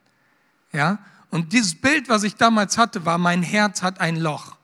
Ja? 0.74 0.98
Und 1.30 1.54
dieses 1.54 1.76
Bild, 1.76 2.10
was 2.10 2.24
ich 2.24 2.36
damals 2.36 2.80
hatte, 2.80 3.06
war, 3.06 3.20
mein 3.20 3.44
Herz 3.44 3.84
hat 3.84 4.02
ein 4.02 4.16
Loch. 4.16 4.56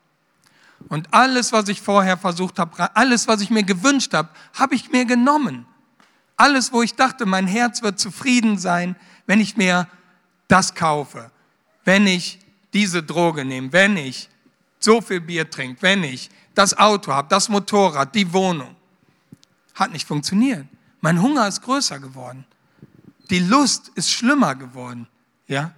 Und 0.89 1.13
alles, 1.13 1.51
was 1.51 1.67
ich 1.67 1.81
vorher 1.81 2.17
versucht 2.17 2.57
habe, 2.57 2.95
alles, 2.95 3.27
was 3.27 3.41
ich 3.41 3.51
mir 3.51 3.61
gewünscht 3.61 4.15
habe, 4.15 4.29
habe 4.55 4.73
ich 4.73 4.89
mir 4.89 5.05
genommen. 5.05 5.67
Alles, 6.35 6.73
wo 6.73 6.81
ich 6.81 6.95
dachte, 6.95 7.27
mein 7.27 7.45
Herz 7.45 7.83
wird 7.83 7.99
zufrieden 7.99 8.57
sein, 8.57 8.95
wenn 9.27 9.39
ich 9.39 9.55
mir 9.55 9.87
das 10.47 10.73
kaufe, 10.73 11.29
wenn 11.85 12.07
ich 12.07 12.39
diese 12.73 13.03
Droge 13.03 13.45
nehme, 13.45 13.71
wenn 13.73 13.97
ich 13.97 14.29
so 14.79 15.01
viel 15.01 15.21
Bier 15.21 15.49
trinke, 15.49 15.81
wenn 15.81 16.03
ich 16.03 16.29
das 16.55 16.77
Auto 16.77 17.11
habe, 17.13 17.27
das 17.29 17.49
Motorrad, 17.49 18.13
die 18.15 18.31
Wohnung. 18.33 18.75
Hat 19.75 19.91
nicht 19.91 20.07
funktioniert. 20.07 20.67
Mein 20.99 21.21
Hunger 21.21 21.47
ist 21.47 21.61
größer 21.61 21.99
geworden. 21.99 22.45
Die 23.29 23.39
Lust 23.39 23.89
ist 23.95 24.11
schlimmer 24.11 24.55
geworden. 24.55 25.07
Ja? 25.47 25.73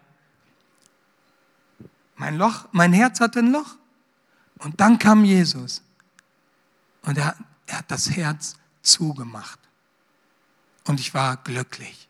Mein 2.16 2.38
Loch, 2.38 2.68
mein 2.72 2.94
Herz 2.94 3.20
hatte 3.20 3.40
ein 3.40 3.52
Loch. 3.52 3.76
Und 4.60 4.80
dann 4.80 4.98
kam 4.98 5.26
Jesus. 5.26 5.82
Und 7.04 7.18
er, 7.18 7.36
er 7.68 7.80
hat 7.80 7.92
das 7.92 8.10
Herz 8.10 8.56
zugemacht. 8.82 9.60
Und 10.86 11.00
ich 11.00 11.14
war 11.14 11.38
glücklich. 11.38 12.08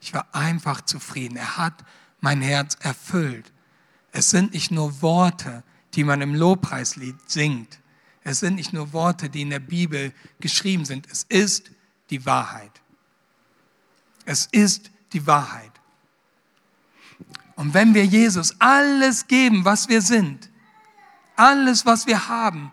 Ich 0.00 0.12
war 0.14 0.26
einfach 0.32 0.82
zufrieden. 0.82 1.36
Er 1.36 1.56
hat 1.56 1.84
mein 2.20 2.42
Herz 2.42 2.76
erfüllt. 2.80 3.52
Es 4.12 4.30
sind 4.30 4.52
nicht 4.54 4.70
nur 4.70 5.02
Worte, 5.02 5.62
die 5.94 6.04
man 6.04 6.20
im 6.20 6.34
Lobpreislied 6.34 7.16
singt. 7.30 7.78
Es 8.24 8.40
sind 8.40 8.56
nicht 8.56 8.72
nur 8.72 8.92
Worte, 8.92 9.30
die 9.30 9.42
in 9.42 9.50
der 9.50 9.60
Bibel 9.60 10.12
geschrieben 10.40 10.84
sind. 10.84 11.06
Es 11.10 11.24
ist 11.28 11.70
die 12.10 12.26
Wahrheit. 12.26 12.72
Es 14.24 14.46
ist 14.46 14.90
die 15.12 15.26
Wahrheit. 15.26 15.70
Und 17.54 17.72
wenn 17.72 17.94
wir 17.94 18.04
Jesus 18.04 18.54
alles 18.58 19.26
geben, 19.26 19.64
was 19.64 19.88
wir 19.88 20.02
sind, 20.02 20.50
alles, 21.36 21.86
was 21.86 22.06
wir 22.06 22.28
haben, 22.28 22.72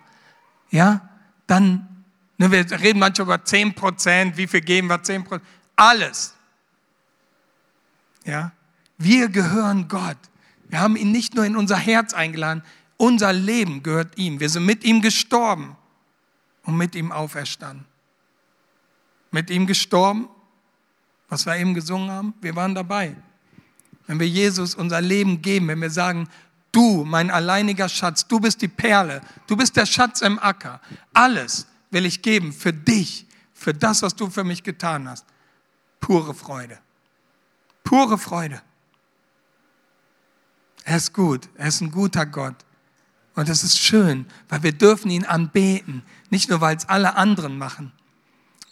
ja, 0.71 1.07
dann, 1.47 2.05
ne, 2.37 2.51
wir 2.51 2.69
reden 2.79 2.99
manchmal 2.99 3.27
über 3.27 3.45
10 3.45 3.75
Prozent, 3.75 4.35
wie 4.37 4.47
viel 4.47 4.61
geben 4.61 4.87
wir 4.87 5.01
10 5.01 5.23
Prozent, 5.23 5.47
alles. 5.75 6.33
Ja, 8.25 8.51
wir 8.97 9.29
gehören 9.29 9.87
Gott. 9.87 10.17
Wir 10.69 10.79
haben 10.79 10.95
ihn 10.95 11.11
nicht 11.11 11.35
nur 11.35 11.45
in 11.45 11.55
unser 11.55 11.77
Herz 11.77 12.13
eingeladen, 12.13 12.63
unser 12.97 13.33
Leben 13.33 13.83
gehört 13.83 14.17
ihm. 14.17 14.39
Wir 14.39 14.49
sind 14.49 14.65
mit 14.65 14.83
ihm 14.83 15.01
gestorben 15.01 15.75
und 16.63 16.77
mit 16.77 16.95
ihm 16.95 17.11
auferstanden. 17.11 17.85
Mit 19.31 19.49
ihm 19.49 19.67
gestorben, 19.67 20.29
was 21.29 21.45
wir 21.45 21.57
eben 21.57 21.73
gesungen 21.73 22.09
haben, 22.09 22.33
wir 22.41 22.55
waren 22.55 22.75
dabei. 22.75 23.15
Wenn 24.07 24.19
wir 24.19 24.27
Jesus 24.27 24.75
unser 24.75 25.01
Leben 25.01 25.41
geben, 25.41 25.67
wenn 25.67 25.81
wir 25.81 25.89
sagen, 25.89 26.29
du, 26.71 27.03
mein 27.03 27.31
alleiniger 27.31 27.89
Schatz, 27.89 28.27
du 28.27 28.39
bist 28.39 28.61
die 28.61 28.67
Perle, 28.67 29.21
du 29.47 29.55
bist 29.55 29.75
der 29.75 29.85
Schatz 29.85 30.21
im 30.21 30.39
Acker, 30.39 30.81
alles 31.13 31.67
will 31.91 32.05
ich 32.05 32.21
geben 32.21 32.53
für 32.53 32.73
dich, 32.73 33.25
für 33.53 33.73
das, 33.73 34.01
was 34.01 34.15
du 34.15 34.29
für 34.29 34.43
mich 34.43 34.63
getan 34.63 35.07
hast. 35.07 35.25
Pure 35.99 36.33
Freude. 36.33 36.79
Pure 37.83 38.17
Freude. 38.17 38.61
Er 40.83 40.97
ist 40.97 41.13
gut, 41.13 41.49
er 41.55 41.67
ist 41.67 41.81
ein 41.81 41.91
guter 41.91 42.25
Gott. 42.25 42.55
Und 43.35 43.49
es 43.49 43.63
ist 43.63 43.79
schön, 43.79 44.27
weil 44.49 44.61
wir 44.63 44.73
dürfen 44.73 45.09
ihn 45.09 45.25
anbeten, 45.25 46.03
nicht 46.29 46.49
nur 46.49 46.61
weil 46.61 46.75
es 46.75 46.87
alle 46.87 47.15
anderen 47.15 47.57
machen, 47.57 47.91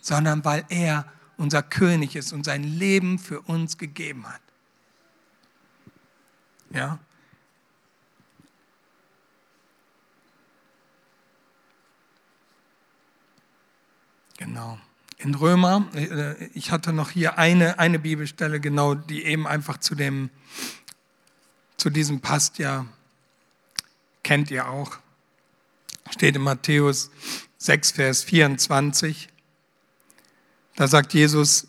sondern 0.02 0.46
weil 0.46 0.66
er 0.70 1.06
unser 1.38 1.64
König 1.64 2.16
ist 2.16 2.32
und 2.32 2.46
sein 2.46 2.64
Leben 2.64 3.18
für 3.18 3.42
uns 3.42 3.78
gegeben 3.78 4.28
hat. 4.28 4.42
Ja? 6.70 7.00
Genau. 14.38 14.80
In 15.18 15.36
Römer, 15.36 15.88
äh, 15.94 16.46
ich 16.54 16.72
hatte 16.72 16.94
noch 16.94 17.12
hier 17.12 17.38
eine, 17.38 17.78
eine 17.78 18.00
Bibelstelle, 18.00 18.60
genau, 18.60 18.96
die 18.96 19.24
eben 19.24 19.46
einfach 19.48 19.78
zu 19.78 19.94
dem, 19.94 20.32
zu 21.82 21.90
diesem 21.90 22.22
passt 22.22 22.60
ja, 22.60 22.86
kennt 24.22 24.52
ihr 24.52 24.68
auch. 24.68 25.00
Steht 26.12 26.36
in 26.36 26.44
Matthäus 26.44 27.10
6, 27.58 27.94
Vers 27.94 28.24
24. 28.24 29.30
Da 30.76 30.88
sagt 30.88 31.16
Jesus, 31.16 31.66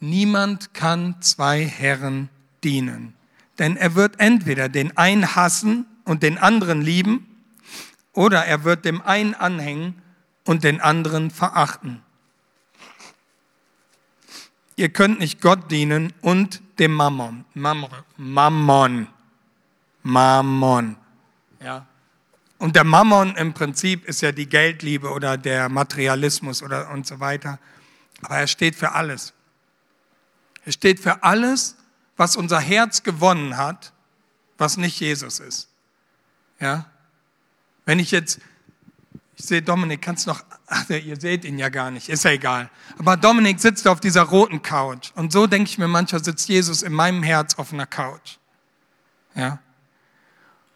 niemand 0.00 0.72
kann 0.72 1.20
zwei 1.20 1.66
Herren 1.66 2.30
dienen. 2.64 3.12
Denn 3.58 3.76
er 3.76 3.94
wird 3.94 4.18
entweder 4.20 4.70
den 4.70 4.96
einen 4.96 5.36
hassen 5.36 5.84
und 6.06 6.22
den 6.22 6.38
anderen 6.38 6.80
lieben, 6.80 7.26
oder 8.14 8.46
er 8.46 8.64
wird 8.64 8.86
dem 8.86 9.02
einen 9.02 9.34
anhängen 9.34 10.00
und 10.46 10.64
den 10.64 10.80
anderen 10.80 11.30
verachten. 11.30 12.02
Ihr 14.80 14.88
könnt 14.88 15.18
nicht 15.18 15.42
Gott 15.42 15.70
dienen 15.70 16.14
und 16.22 16.62
dem 16.78 16.94
Mammon. 16.94 17.44
Mammon. 18.16 19.08
Mammon. 20.02 20.96
Ja. 21.62 21.86
Und 22.56 22.76
der 22.76 22.84
Mammon 22.84 23.36
im 23.36 23.52
Prinzip 23.52 24.06
ist 24.06 24.22
ja 24.22 24.32
die 24.32 24.46
Geldliebe 24.46 25.10
oder 25.10 25.36
der 25.36 25.68
Materialismus 25.68 26.62
oder 26.62 26.88
und 26.92 27.06
so 27.06 27.20
weiter. 27.20 27.58
Aber 28.22 28.38
er 28.38 28.46
steht 28.46 28.74
für 28.74 28.92
alles. 28.92 29.34
Er 30.64 30.72
steht 30.72 30.98
für 30.98 31.22
alles, 31.24 31.76
was 32.16 32.34
unser 32.34 32.58
Herz 32.58 33.02
gewonnen 33.02 33.58
hat, 33.58 33.92
was 34.56 34.78
nicht 34.78 34.98
Jesus 34.98 35.40
ist. 35.40 35.68
Ja? 36.58 36.86
Wenn 37.84 37.98
ich 37.98 38.12
jetzt, 38.12 38.40
ich 39.40 39.46
sehe 39.46 39.62
Dominik, 39.62 40.02
kannst 40.02 40.26
noch, 40.26 40.44
ach, 40.66 40.90
ihr 40.90 41.18
seht 41.18 41.46
ihn 41.46 41.58
ja 41.58 41.70
gar 41.70 41.90
nicht, 41.90 42.10
ist 42.10 42.24
ja 42.24 42.30
egal. 42.32 42.68
Aber 42.98 43.16
Dominik 43.16 43.58
sitzt 43.58 43.88
auf 43.88 43.98
dieser 43.98 44.20
roten 44.20 44.60
Couch. 44.60 45.12
Und 45.14 45.32
so 45.32 45.46
denke 45.46 45.70
ich 45.70 45.78
mir 45.78 45.88
manchmal, 45.88 46.22
sitzt 46.22 46.46
Jesus 46.46 46.82
in 46.82 46.92
meinem 46.92 47.22
Herz 47.22 47.54
auf 47.54 47.72
einer 47.72 47.86
Couch. 47.86 48.36
Ja. 49.34 49.58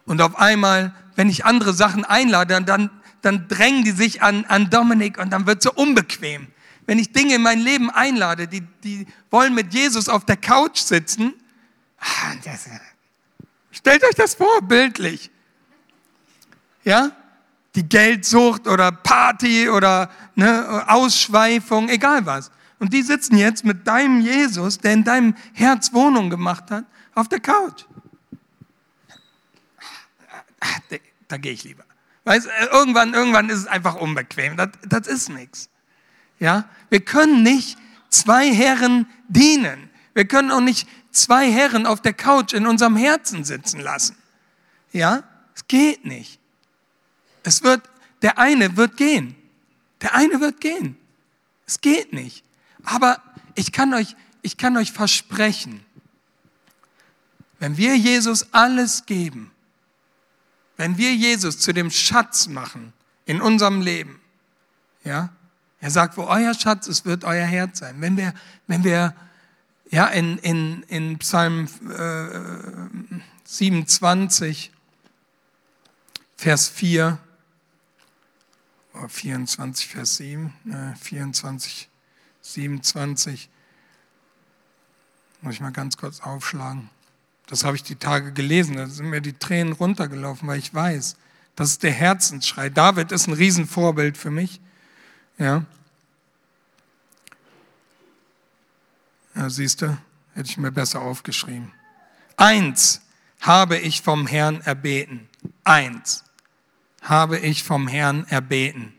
Und 0.06 0.22
auf 0.22 0.36
einmal, 0.36 0.94
wenn 1.14 1.28
ich 1.28 1.44
andere 1.44 1.74
Sachen 1.74 2.06
einlade, 2.06 2.58
dann, 2.62 2.90
dann 3.20 3.48
drängen 3.48 3.84
die 3.84 3.90
sich 3.90 4.22
an, 4.22 4.46
an 4.46 4.70
Dominik 4.70 5.18
und 5.18 5.30
dann 5.30 5.46
wird 5.46 5.58
es 5.58 5.64
so 5.64 5.72
unbequem. 5.74 6.46
Wenn 6.86 6.98
ich 6.98 7.12
Dinge 7.12 7.34
in 7.34 7.42
mein 7.42 7.60
Leben 7.60 7.90
einlade, 7.90 8.48
die, 8.48 8.62
die 8.82 9.06
wollen 9.30 9.54
mit 9.54 9.74
Jesus 9.74 10.08
auf 10.08 10.24
der 10.24 10.38
Couch 10.38 10.78
sitzen, 10.78 11.34
ah, 11.98 12.32
stellt 13.72 14.02
euch 14.04 14.14
das 14.14 14.34
vor, 14.34 14.62
bildlich. 14.62 15.30
Ja? 16.82 17.12
Die 17.74 17.88
Geldsucht 17.88 18.68
oder 18.68 18.92
Party 18.92 19.68
oder 19.68 20.10
ne, 20.34 20.84
Ausschweifung, 20.86 21.88
egal 21.88 22.24
was. 22.26 22.50
Und 22.78 22.92
die 22.92 23.02
sitzen 23.02 23.36
jetzt 23.36 23.64
mit 23.64 23.86
deinem 23.86 24.20
Jesus, 24.20 24.78
der 24.78 24.92
in 24.92 25.04
deinem 25.04 25.34
Herz 25.52 25.92
Wohnung 25.92 26.30
gemacht 26.30 26.70
hat, 26.70 26.84
auf 27.14 27.28
der 27.28 27.40
Couch. 27.40 27.84
Da 31.28 31.36
gehe 31.36 31.52
ich 31.52 31.64
lieber. 31.64 31.84
Weißt, 32.24 32.48
irgendwann, 32.72 33.14
irgendwann 33.14 33.48
ist 33.48 33.58
es 33.58 33.66
einfach 33.66 33.96
unbequem. 33.96 34.56
Das, 34.56 34.70
das 34.86 35.06
ist 35.06 35.28
nichts. 35.28 35.68
Ja, 36.38 36.68
wir 36.90 37.00
können 37.00 37.42
nicht 37.42 37.78
zwei 38.08 38.52
Herren 38.52 39.06
dienen. 39.28 39.90
Wir 40.14 40.26
können 40.26 40.50
auch 40.50 40.60
nicht 40.60 40.88
zwei 41.10 41.50
Herren 41.50 41.86
auf 41.86 42.00
der 42.00 42.12
Couch 42.12 42.52
in 42.52 42.66
unserem 42.66 42.96
Herzen 42.96 43.44
sitzen 43.44 43.80
lassen. 43.80 44.16
Ja, 44.92 45.22
es 45.54 45.66
geht 45.66 46.04
nicht. 46.04 46.40
Es 47.44 47.62
wird, 47.62 47.82
der 48.22 48.38
eine 48.38 48.76
wird 48.76 48.96
gehen. 48.96 49.36
Der 50.00 50.14
eine 50.14 50.40
wird 50.40 50.60
gehen. 50.60 50.96
Es 51.66 51.80
geht 51.80 52.12
nicht. 52.12 52.44
Aber 52.82 53.22
ich 53.54 53.70
kann 53.70 53.94
euch, 53.94 54.16
ich 54.42 54.56
kann 54.56 54.76
euch 54.76 54.92
versprechen, 54.92 55.84
wenn 57.60 57.76
wir 57.76 57.96
Jesus 57.96 58.52
alles 58.52 59.06
geben, 59.06 59.50
wenn 60.76 60.98
wir 60.98 61.14
Jesus 61.14 61.58
zu 61.58 61.72
dem 61.72 61.90
Schatz 61.90 62.48
machen 62.48 62.92
in 63.26 63.40
unserem 63.40 63.80
Leben, 63.80 64.20
ja, 65.04 65.30
er 65.80 65.90
sagt, 65.90 66.16
wo 66.16 66.24
euer 66.24 66.54
Schatz 66.54 66.86
ist, 66.86 67.04
wird 67.04 67.24
euer 67.24 67.44
Herz 67.44 67.78
sein. 67.78 68.00
Wenn 68.00 68.16
wir, 68.16 68.32
wenn 68.66 68.84
wir 68.84 69.14
ja, 69.90 70.06
in, 70.06 70.38
in, 70.38 70.82
in 70.84 71.18
Psalm 71.18 71.68
äh, 71.90 73.14
27, 73.44 74.72
Vers 76.36 76.68
4, 76.68 77.18
24, 79.08 79.88
Vers 79.88 80.16
7, 80.16 80.52
äh, 80.70 80.96
24, 80.96 81.88
27. 82.42 83.48
Muss 85.40 85.54
ich 85.54 85.60
mal 85.60 85.72
ganz 85.72 85.96
kurz 85.96 86.20
aufschlagen. 86.20 86.88
Das 87.46 87.64
habe 87.64 87.76
ich 87.76 87.82
die 87.82 87.96
Tage 87.96 88.32
gelesen, 88.32 88.76
da 88.76 88.86
sind 88.86 89.10
mir 89.10 89.20
die 89.20 89.34
Tränen 89.34 89.74
runtergelaufen, 89.74 90.48
weil 90.48 90.58
ich 90.58 90.72
weiß, 90.72 91.16
das 91.56 91.70
ist 91.70 91.82
der 91.82 91.92
Herzensschrei. 91.92 92.70
David 92.70 93.12
ist 93.12 93.26
ein 93.26 93.34
Riesenvorbild 93.34 94.16
für 94.16 94.30
mich. 94.30 94.60
Ja. 95.38 95.64
ja 99.34 99.50
siehst 99.50 99.82
du, 99.82 99.96
hätte 100.34 100.48
ich 100.48 100.56
mir 100.56 100.72
besser 100.72 101.02
aufgeschrieben. 101.02 101.72
Eins 102.36 103.02
habe 103.40 103.78
ich 103.78 104.00
vom 104.00 104.26
Herrn 104.26 104.62
erbeten. 104.62 105.28
Eins 105.64 106.23
habe 107.04 107.38
ich 107.38 107.62
vom 107.62 107.86
Herrn 107.86 108.26
erbeten. 108.28 108.92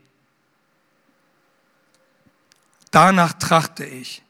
Danach 2.92 3.34
trachte 3.34 3.84
ich, 3.84 4.24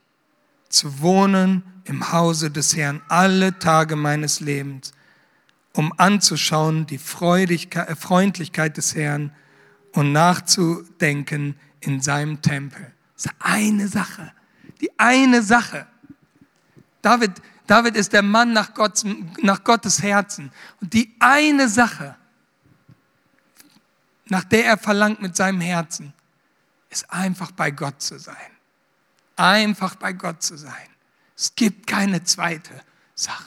zu 0.68 1.00
wohnen 1.00 1.62
im 1.84 2.12
Hause 2.12 2.50
des 2.50 2.76
Herrn 2.76 3.00
alle 3.08 3.58
Tage 3.58 3.94
meines 3.94 4.40
Lebens, 4.40 4.92
um 5.72 5.92
anzuschauen 5.98 6.86
die 6.86 6.96
äh, 6.96 7.94
Freundlichkeit 7.94 8.76
des 8.76 8.96
Herrn 8.96 9.32
und 9.92 10.12
nachzudenken 10.12 11.54
in 11.80 12.00
seinem 12.00 12.42
Tempel. 12.42 12.92
Das 13.14 13.26
ist 13.26 13.34
eine 13.38 13.88
Sache, 13.88 14.32
die 14.80 14.90
eine 14.98 15.42
Sache. 15.42 15.86
David, 17.02 17.30
David 17.66 17.94
ist 17.94 18.12
der 18.12 18.22
Mann 18.22 18.52
nach, 18.52 18.74
Gottes, 18.74 19.04
nach 19.42 19.62
Gottes 19.62 20.02
Herzen. 20.02 20.50
Und 20.80 20.92
die 20.92 21.14
eine 21.20 21.68
Sache, 21.68 22.16
nach 24.28 24.44
der 24.44 24.64
er 24.64 24.78
verlangt 24.78 25.22
mit 25.22 25.36
seinem 25.36 25.60
Herzen, 25.60 26.12
ist 26.90 27.10
einfach 27.10 27.52
bei 27.52 27.70
Gott 27.70 28.02
zu 28.02 28.18
sein. 28.18 28.36
Einfach 29.36 29.94
bei 29.96 30.12
Gott 30.12 30.42
zu 30.42 30.56
sein. 30.56 30.88
Es 31.36 31.54
gibt 31.54 31.86
keine 31.86 32.24
zweite 32.24 32.72
Sache. 33.14 33.44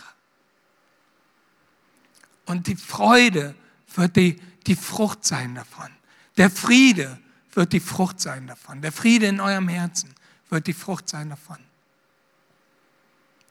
Und 2.45 2.67
die 2.67 2.75
Freude 2.75 3.55
wird 3.95 4.15
die, 4.15 4.41
die 4.67 4.75
Frucht 4.75 5.25
sein 5.25 5.55
davon. 5.55 5.89
Der 6.37 6.49
Friede 6.49 7.19
wird 7.53 7.73
die 7.73 7.79
Frucht 7.79 8.19
sein 8.19 8.47
davon. 8.47 8.81
Der 8.81 8.91
Friede 8.91 9.27
in 9.27 9.39
eurem 9.39 9.67
Herzen 9.67 10.13
wird 10.49 10.67
die 10.67 10.73
Frucht 10.73 11.09
sein 11.09 11.29
davon. 11.29 11.57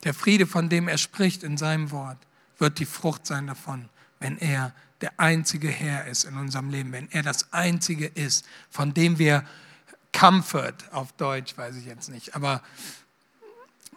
Der 0.04 0.14
Friede, 0.14 0.46
von 0.46 0.68
dem 0.68 0.88
er 0.88 0.98
spricht 0.98 1.42
in 1.42 1.56
seinem 1.56 1.90
Wort, 1.90 2.18
wird 2.58 2.78
die 2.78 2.86
Frucht 2.86 3.26
sein 3.26 3.46
davon, 3.46 3.88
wenn 4.20 4.38
er 4.38 4.72
der 5.00 5.18
einzige 5.18 5.68
Herr 5.68 6.06
ist 6.06 6.24
in 6.24 6.36
unserem 6.36 6.70
Leben, 6.70 6.92
wenn 6.92 7.10
er 7.10 7.22
das 7.22 7.52
einzige 7.52 8.06
ist, 8.06 8.46
von 8.70 8.94
dem 8.94 9.18
wir 9.18 9.44
Comfort 10.12 10.74
auf 10.90 11.12
Deutsch, 11.12 11.56
weiß 11.56 11.76
ich 11.76 11.86
jetzt 11.86 12.08
nicht, 12.08 12.34
aber 12.34 12.62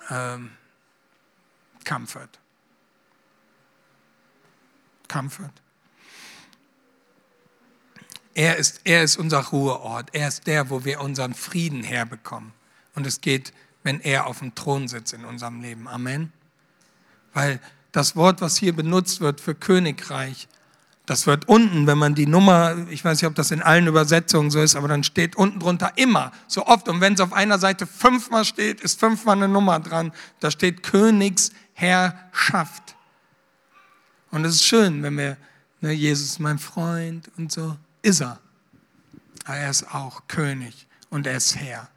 ähm, 0.10 0.52
Comfort. 1.86 2.30
Comfort. 5.08 5.52
Er 8.34 8.58
ist, 8.58 8.82
er 8.86 9.04
ist 9.04 9.18
unser 9.18 9.40
Ruheort. 9.40 10.10
Er 10.14 10.28
ist 10.28 10.48
der, 10.48 10.70
wo 10.70 10.86
wir 10.86 11.02
unseren 11.02 11.34
Frieden 11.34 11.84
herbekommen. 11.84 12.54
Und 12.96 13.06
es 13.06 13.22
geht, 13.22 13.54
wenn 13.84 14.00
er 14.00 14.28
auf 14.28 14.40
dem 14.40 14.56
Thron 14.56 14.88
sitzt 14.88 15.14
in 15.14 15.26
unserem 15.26 15.62
Leben. 15.62 15.88
Amen. 15.88 16.32
Weil 17.34 17.60
das 17.92 18.16
Wort, 18.16 18.42
was 18.42 18.58
hier 18.58 18.74
benutzt 18.74 19.20
wird 19.20 19.42
für 19.42 19.56
Königreich, 19.56 20.48
das 21.06 21.28
wird 21.28 21.48
unten, 21.48 21.88
wenn 21.88 21.98
man 21.98 22.16
die 22.16 22.28
Nummer, 22.28 22.76
ich 22.90 23.04
weiß 23.04 23.22
nicht, 23.22 23.28
ob 23.28 23.36
das 23.36 23.52
in 23.52 23.62
allen 23.62 23.88
Übersetzungen 23.88 24.52
so 24.52 24.62
ist, 24.62 24.76
aber 24.76 24.88
dann 24.88 25.04
steht 25.04 25.36
unten 25.36 25.60
drunter 25.60 25.92
immer, 25.96 26.32
so 26.48 26.66
oft. 26.68 26.88
Und 26.88 27.02
wenn 27.02 27.16
es 27.16 27.20
auf 27.20 27.34
einer 27.34 27.60
Seite 27.60 27.88
fünfmal 27.88 28.46
steht, 28.46 28.82
ist 28.82 29.00
fünfmal 29.00 29.38
eine 29.38 29.48
Nummer 29.48 29.80
dran. 29.80 30.12
Da 30.40 30.52
steht 30.52 30.84
Königsherrschaft. 30.84 32.96
Und 34.30 34.46
es 34.46 34.56
ist 34.56 34.64
schön, 34.64 35.02
wenn 35.04 35.18
wir, 35.18 35.38
ne, 35.82 35.92
Jesus 35.92 36.40
mein 36.40 36.60
Freund 36.60 37.30
und 37.38 37.52
so, 37.52 37.76
ist 38.02 38.22
er. 38.22 38.40
Aber 39.46 39.58
er 39.58 39.70
ist 39.70 39.94
auch 39.94 40.24
König 40.28 40.88
und 41.10 41.28
er 41.28 41.38
ist 41.38 41.56
Herr. 41.56 41.88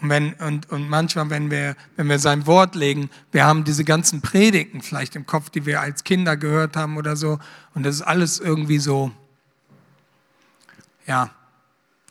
Und, 0.00 0.08
wenn, 0.08 0.32
und, 0.34 0.70
und 0.70 0.88
manchmal, 0.88 1.28
wenn 1.30 1.50
wir, 1.50 1.76
wenn 1.96 2.08
wir 2.08 2.18
sein 2.18 2.46
Wort 2.46 2.74
legen, 2.74 3.10
wir 3.32 3.44
haben 3.44 3.64
diese 3.64 3.84
ganzen 3.84 4.22
Predigten 4.22 4.80
vielleicht 4.80 5.14
im 5.14 5.26
Kopf, 5.26 5.50
die 5.50 5.66
wir 5.66 5.80
als 5.80 6.04
Kinder 6.04 6.36
gehört 6.36 6.76
haben 6.76 6.96
oder 6.96 7.16
so. 7.16 7.38
Und 7.74 7.82
das 7.82 7.96
ist 7.96 8.02
alles 8.02 8.38
irgendwie 8.38 8.78
so, 8.78 9.12
ja, 11.06 11.30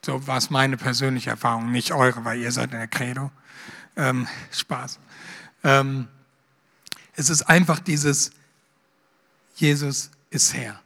so 0.06 0.26
war 0.28 0.38
es 0.38 0.50
meine 0.50 0.78
persönliche 0.78 1.32
Erfahrung, 1.32 1.72
nicht 1.72 1.92
eure, 1.92 2.24
weil 2.26 2.40
ihr 2.40 2.52
seid 2.52 2.72
in 2.72 2.78
der 2.78 2.88
Credo. 2.88 3.32
Ähm, 3.96 4.28
Spaß. 4.52 5.00
Ähm, 5.64 6.08
es 7.16 7.30
ist 7.30 7.44
einfach 7.44 7.80
dieses, 7.80 8.32
Jesus 9.56 10.12
ist 10.30 10.54
Herr. 10.54 10.80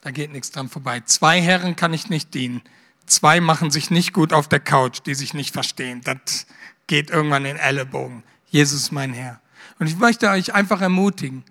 Da 0.00 0.10
geht 0.10 0.32
nichts 0.32 0.50
dran 0.50 0.68
vorbei. 0.68 1.00
Zwei 1.00 1.40
Herren 1.40 1.76
kann 1.76 1.94
ich 1.94 2.10
nicht 2.10 2.34
dienen. 2.34 2.62
Zwei 3.06 3.40
machen 3.40 3.70
sich 3.70 3.90
nicht 3.90 4.12
gut 4.12 4.32
auf 4.32 4.48
der 4.48 4.60
Couch, 4.60 5.00
die 5.04 5.14
sich 5.14 5.34
nicht 5.34 5.52
verstehen. 5.52 6.00
Das 6.04 6.46
geht 6.86 7.10
irgendwann 7.10 7.44
in 7.44 7.56
Ellenbogen. 7.56 8.22
Jesus 8.48 8.92
mein 8.92 9.12
Herr. 9.12 9.40
Und 9.78 9.88
ich 9.88 9.96
möchte 9.96 10.28
euch 10.30 10.54
einfach 10.54 10.80
ermutigen, 10.80 11.44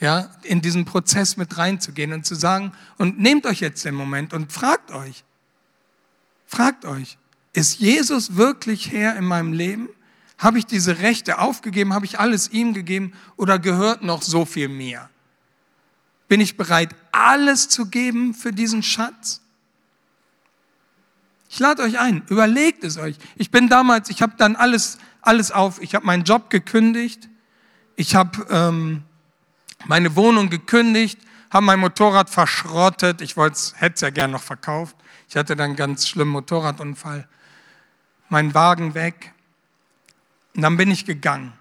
ja, 0.00 0.30
in 0.42 0.60
diesen 0.60 0.84
Prozess 0.84 1.36
mit 1.36 1.58
reinzugehen 1.58 2.12
und 2.12 2.26
zu 2.26 2.34
sagen, 2.34 2.72
und 2.98 3.20
nehmt 3.20 3.46
euch 3.46 3.60
jetzt 3.60 3.84
den 3.84 3.94
Moment 3.94 4.32
und 4.34 4.52
fragt 4.52 4.90
euch, 4.90 5.22
fragt 6.46 6.84
euch, 6.84 7.18
ist 7.52 7.78
Jesus 7.78 8.36
wirklich 8.36 8.90
Herr 8.90 9.16
in 9.16 9.24
meinem 9.24 9.52
Leben? 9.52 9.88
Habe 10.38 10.58
ich 10.58 10.66
diese 10.66 10.98
Rechte 10.98 11.38
aufgegeben? 11.38 11.94
Habe 11.94 12.06
ich 12.06 12.18
alles 12.18 12.50
ihm 12.50 12.74
gegeben? 12.74 13.12
Oder 13.36 13.58
gehört 13.58 14.02
noch 14.02 14.22
so 14.22 14.44
viel 14.44 14.68
mir? 14.68 15.08
Bin 16.26 16.40
ich 16.40 16.56
bereit, 16.56 16.94
alles 17.12 17.68
zu 17.68 17.86
geben 17.86 18.34
für 18.34 18.52
diesen 18.52 18.82
Schatz? 18.82 19.41
Ich 21.52 21.58
lade 21.58 21.82
euch 21.82 21.98
ein, 21.98 22.22
überlegt 22.28 22.82
es 22.82 22.96
euch. 22.96 23.18
Ich 23.36 23.50
bin 23.50 23.68
damals, 23.68 24.08
ich 24.08 24.22
habe 24.22 24.32
dann 24.38 24.56
alles, 24.56 24.96
alles 25.20 25.52
auf, 25.52 25.82
ich 25.82 25.94
habe 25.94 26.06
meinen 26.06 26.24
Job 26.24 26.48
gekündigt, 26.48 27.28
ich 27.94 28.14
habe 28.14 28.46
ähm, 28.48 29.02
meine 29.84 30.16
Wohnung 30.16 30.48
gekündigt, 30.48 31.20
habe 31.50 31.66
mein 31.66 31.78
Motorrad 31.78 32.30
verschrottet, 32.30 33.20
ich 33.20 33.36
hätte 33.36 33.92
es 33.92 34.00
ja 34.00 34.08
gern 34.08 34.30
noch 34.30 34.42
verkauft. 34.42 34.96
Ich 35.28 35.36
hatte 35.36 35.54
dann 35.54 35.66
einen 35.66 35.76
ganz 35.76 36.08
schlimmen 36.08 36.30
Motorradunfall. 36.30 37.28
Mein 38.30 38.54
Wagen 38.54 38.94
weg. 38.94 39.34
Und 40.56 40.62
dann 40.62 40.78
bin 40.78 40.90
ich 40.90 41.04
gegangen. 41.04 41.52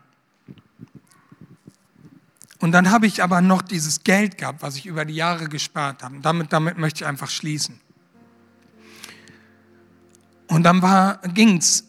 Und 2.60 2.72
dann 2.72 2.92
habe 2.92 3.08
ich 3.08 3.22
aber 3.22 3.42
noch 3.42 3.62
dieses 3.62 4.06
Geld 4.06 4.38
gehabt, 4.38 4.62
was 4.62 4.78
ich 4.78 4.86
über 4.86 5.04
die 5.04 5.16
Jahre 5.16 5.50
gespart 5.50 6.02
habe. 6.02 6.18
Damit, 6.22 6.54
damit 6.54 6.78
möchte 6.78 7.04
ich 7.04 7.08
einfach 7.10 7.30
schließen. 7.30 7.82
Und 10.52 10.64
dann 10.64 10.82
ging 11.34 11.58
es 11.58 11.86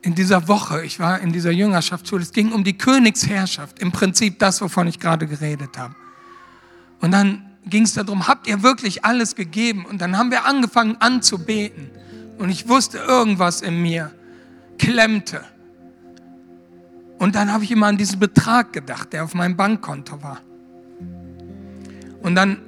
in 0.00 0.14
dieser 0.14 0.46
Woche, 0.46 0.84
ich 0.84 1.00
war 1.00 1.18
in 1.18 1.32
dieser 1.32 1.50
Jüngerschaftsschule, 1.50 2.22
es 2.22 2.30
ging 2.30 2.52
um 2.52 2.62
die 2.62 2.78
Königsherrschaft, 2.78 3.80
im 3.80 3.90
Prinzip 3.90 4.38
das, 4.38 4.60
wovon 4.60 4.86
ich 4.86 5.00
gerade 5.00 5.26
geredet 5.26 5.76
habe. 5.76 5.96
Und 7.00 7.10
dann 7.10 7.50
ging 7.64 7.82
es 7.82 7.94
darum, 7.94 8.28
habt 8.28 8.46
ihr 8.46 8.62
wirklich 8.62 9.04
alles 9.04 9.34
gegeben? 9.34 9.86
Und 9.86 10.00
dann 10.00 10.16
haben 10.16 10.30
wir 10.30 10.44
angefangen 10.44 10.98
anzubeten. 11.00 11.90
Und 12.38 12.48
ich 12.48 12.68
wusste, 12.68 12.98
irgendwas 12.98 13.60
in 13.60 13.82
mir 13.82 14.12
klemmte. 14.78 15.40
Und 17.18 17.34
dann 17.34 17.52
habe 17.52 17.64
ich 17.64 17.72
immer 17.72 17.88
an 17.88 17.96
diesen 17.96 18.20
Betrag 18.20 18.72
gedacht, 18.72 19.12
der 19.12 19.24
auf 19.24 19.34
meinem 19.34 19.56
Bankkonto 19.56 20.22
war. 20.22 20.42
Und 22.22 22.36
dann 22.36 22.58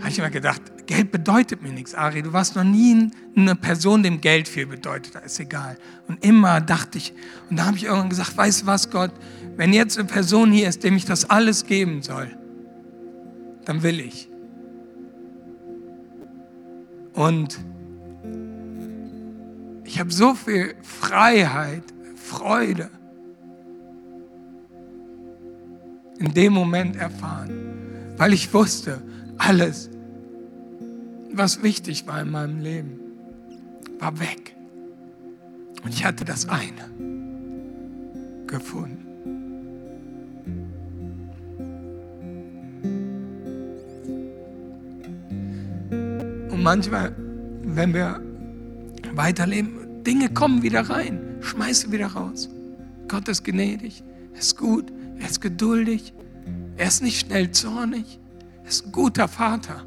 habe 0.00 0.08
ich 0.08 0.18
immer 0.18 0.30
gedacht, 0.30 0.60
Geld 0.88 1.12
bedeutet 1.12 1.60
mir 1.60 1.68
nichts, 1.68 1.94
Ari. 1.94 2.22
Du 2.22 2.32
warst 2.32 2.56
noch 2.56 2.64
nie 2.64 3.10
eine 3.36 3.54
Person, 3.54 4.02
dem 4.02 4.22
Geld 4.22 4.48
viel 4.48 4.66
bedeutet. 4.66 5.14
Da 5.14 5.18
ist 5.18 5.38
egal. 5.38 5.76
Und 6.08 6.24
immer 6.24 6.62
dachte 6.62 6.96
ich, 6.96 7.12
und 7.50 7.58
da 7.58 7.66
habe 7.66 7.76
ich 7.76 7.84
irgendwann 7.84 8.08
gesagt, 8.08 8.34
weißt 8.34 8.62
du 8.62 8.66
was, 8.66 8.88
Gott, 8.88 9.10
wenn 9.56 9.74
jetzt 9.74 9.98
eine 9.98 10.08
Person 10.08 10.50
hier 10.50 10.66
ist, 10.66 10.82
dem 10.84 10.96
ich 10.96 11.04
das 11.04 11.28
alles 11.28 11.66
geben 11.66 12.00
soll, 12.00 12.30
dann 13.66 13.82
will 13.82 14.00
ich. 14.00 14.30
Und 17.12 17.58
ich 19.84 20.00
habe 20.00 20.10
so 20.10 20.34
viel 20.34 20.74
Freiheit, 20.80 21.84
Freude 22.16 22.88
in 26.18 26.32
dem 26.32 26.54
Moment 26.54 26.96
erfahren, 26.96 28.14
weil 28.16 28.32
ich 28.32 28.54
wusste, 28.54 29.02
alles 29.36 29.90
was 31.32 31.62
wichtig 31.62 32.06
war 32.06 32.20
in 32.20 32.30
meinem 32.30 32.60
Leben, 32.60 33.00
war 33.98 34.18
weg. 34.18 34.54
Und 35.84 35.94
ich 35.94 36.04
hatte 36.04 36.24
das 36.24 36.48
eine 36.48 36.90
gefunden. 38.46 39.04
Und 46.50 46.62
manchmal, 46.62 47.14
wenn 47.62 47.94
wir 47.94 48.20
weiterleben, 49.14 50.02
Dinge 50.02 50.28
kommen 50.30 50.62
wieder 50.62 50.80
rein, 50.80 51.20
schmeiße 51.40 51.92
wieder 51.92 52.08
raus. 52.08 52.48
Gott 53.06 53.28
ist 53.28 53.44
gnädig, 53.44 54.02
er 54.32 54.40
ist 54.40 54.56
gut, 54.56 54.92
er 55.18 55.28
ist 55.28 55.40
geduldig, 55.40 56.12
er 56.76 56.88
ist 56.88 57.02
nicht 57.02 57.26
schnell 57.26 57.50
zornig, 57.52 58.18
er 58.62 58.68
ist 58.68 58.86
ein 58.86 58.92
guter 58.92 59.28
Vater, 59.28 59.86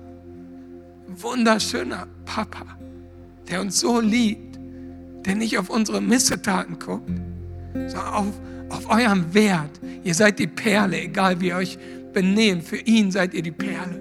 wunderschöner 1.19 2.07
Papa, 2.25 2.65
der 3.49 3.61
uns 3.61 3.79
so 3.79 3.99
liebt, 3.99 4.59
der 5.25 5.35
nicht 5.35 5.57
auf 5.57 5.69
unsere 5.69 6.01
Missetaten 6.01 6.79
guckt, 6.79 7.09
sondern 7.73 8.13
auf, 8.13 8.41
auf 8.69 8.89
euren 8.89 9.33
Wert. 9.33 9.79
Ihr 10.03 10.15
seid 10.15 10.39
die 10.39 10.47
Perle, 10.47 11.01
egal 11.01 11.39
wie 11.41 11.47
ihr 11.47 11.55
euch 11.55 11.77
benehmt, 12.13 12.63
für 12.63 12.77
ihn 12.77 13.11
seid 13.11 13.33
ihr 13.33 13.43
die 13.43 13.51
Perle. 13.51 13.99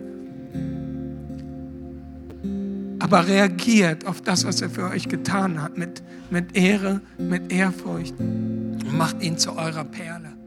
Aber 2.99 3.27
reagiert 3.27 4.07
auf 4.07 4.21
das, 4.21 4.45
was 4.45 4.61
er 4.61 4.71
für 4.71 4.91
euch 4.91 5.09
getan 5.09 5.63
hat, 5.63 5.79
mit, 5.79 6.03
mit 6.31 6.57
Ehre, 6.57 7.01
mit 7.19 7.53
Ehrfurcht 7.53 8.15
und 8.19 8.93
macht 8.97 9.23
ihn 9.23 9.39
zu 9.39 9.57
eurer 9.57 9.85
Perle. 9.85 10.40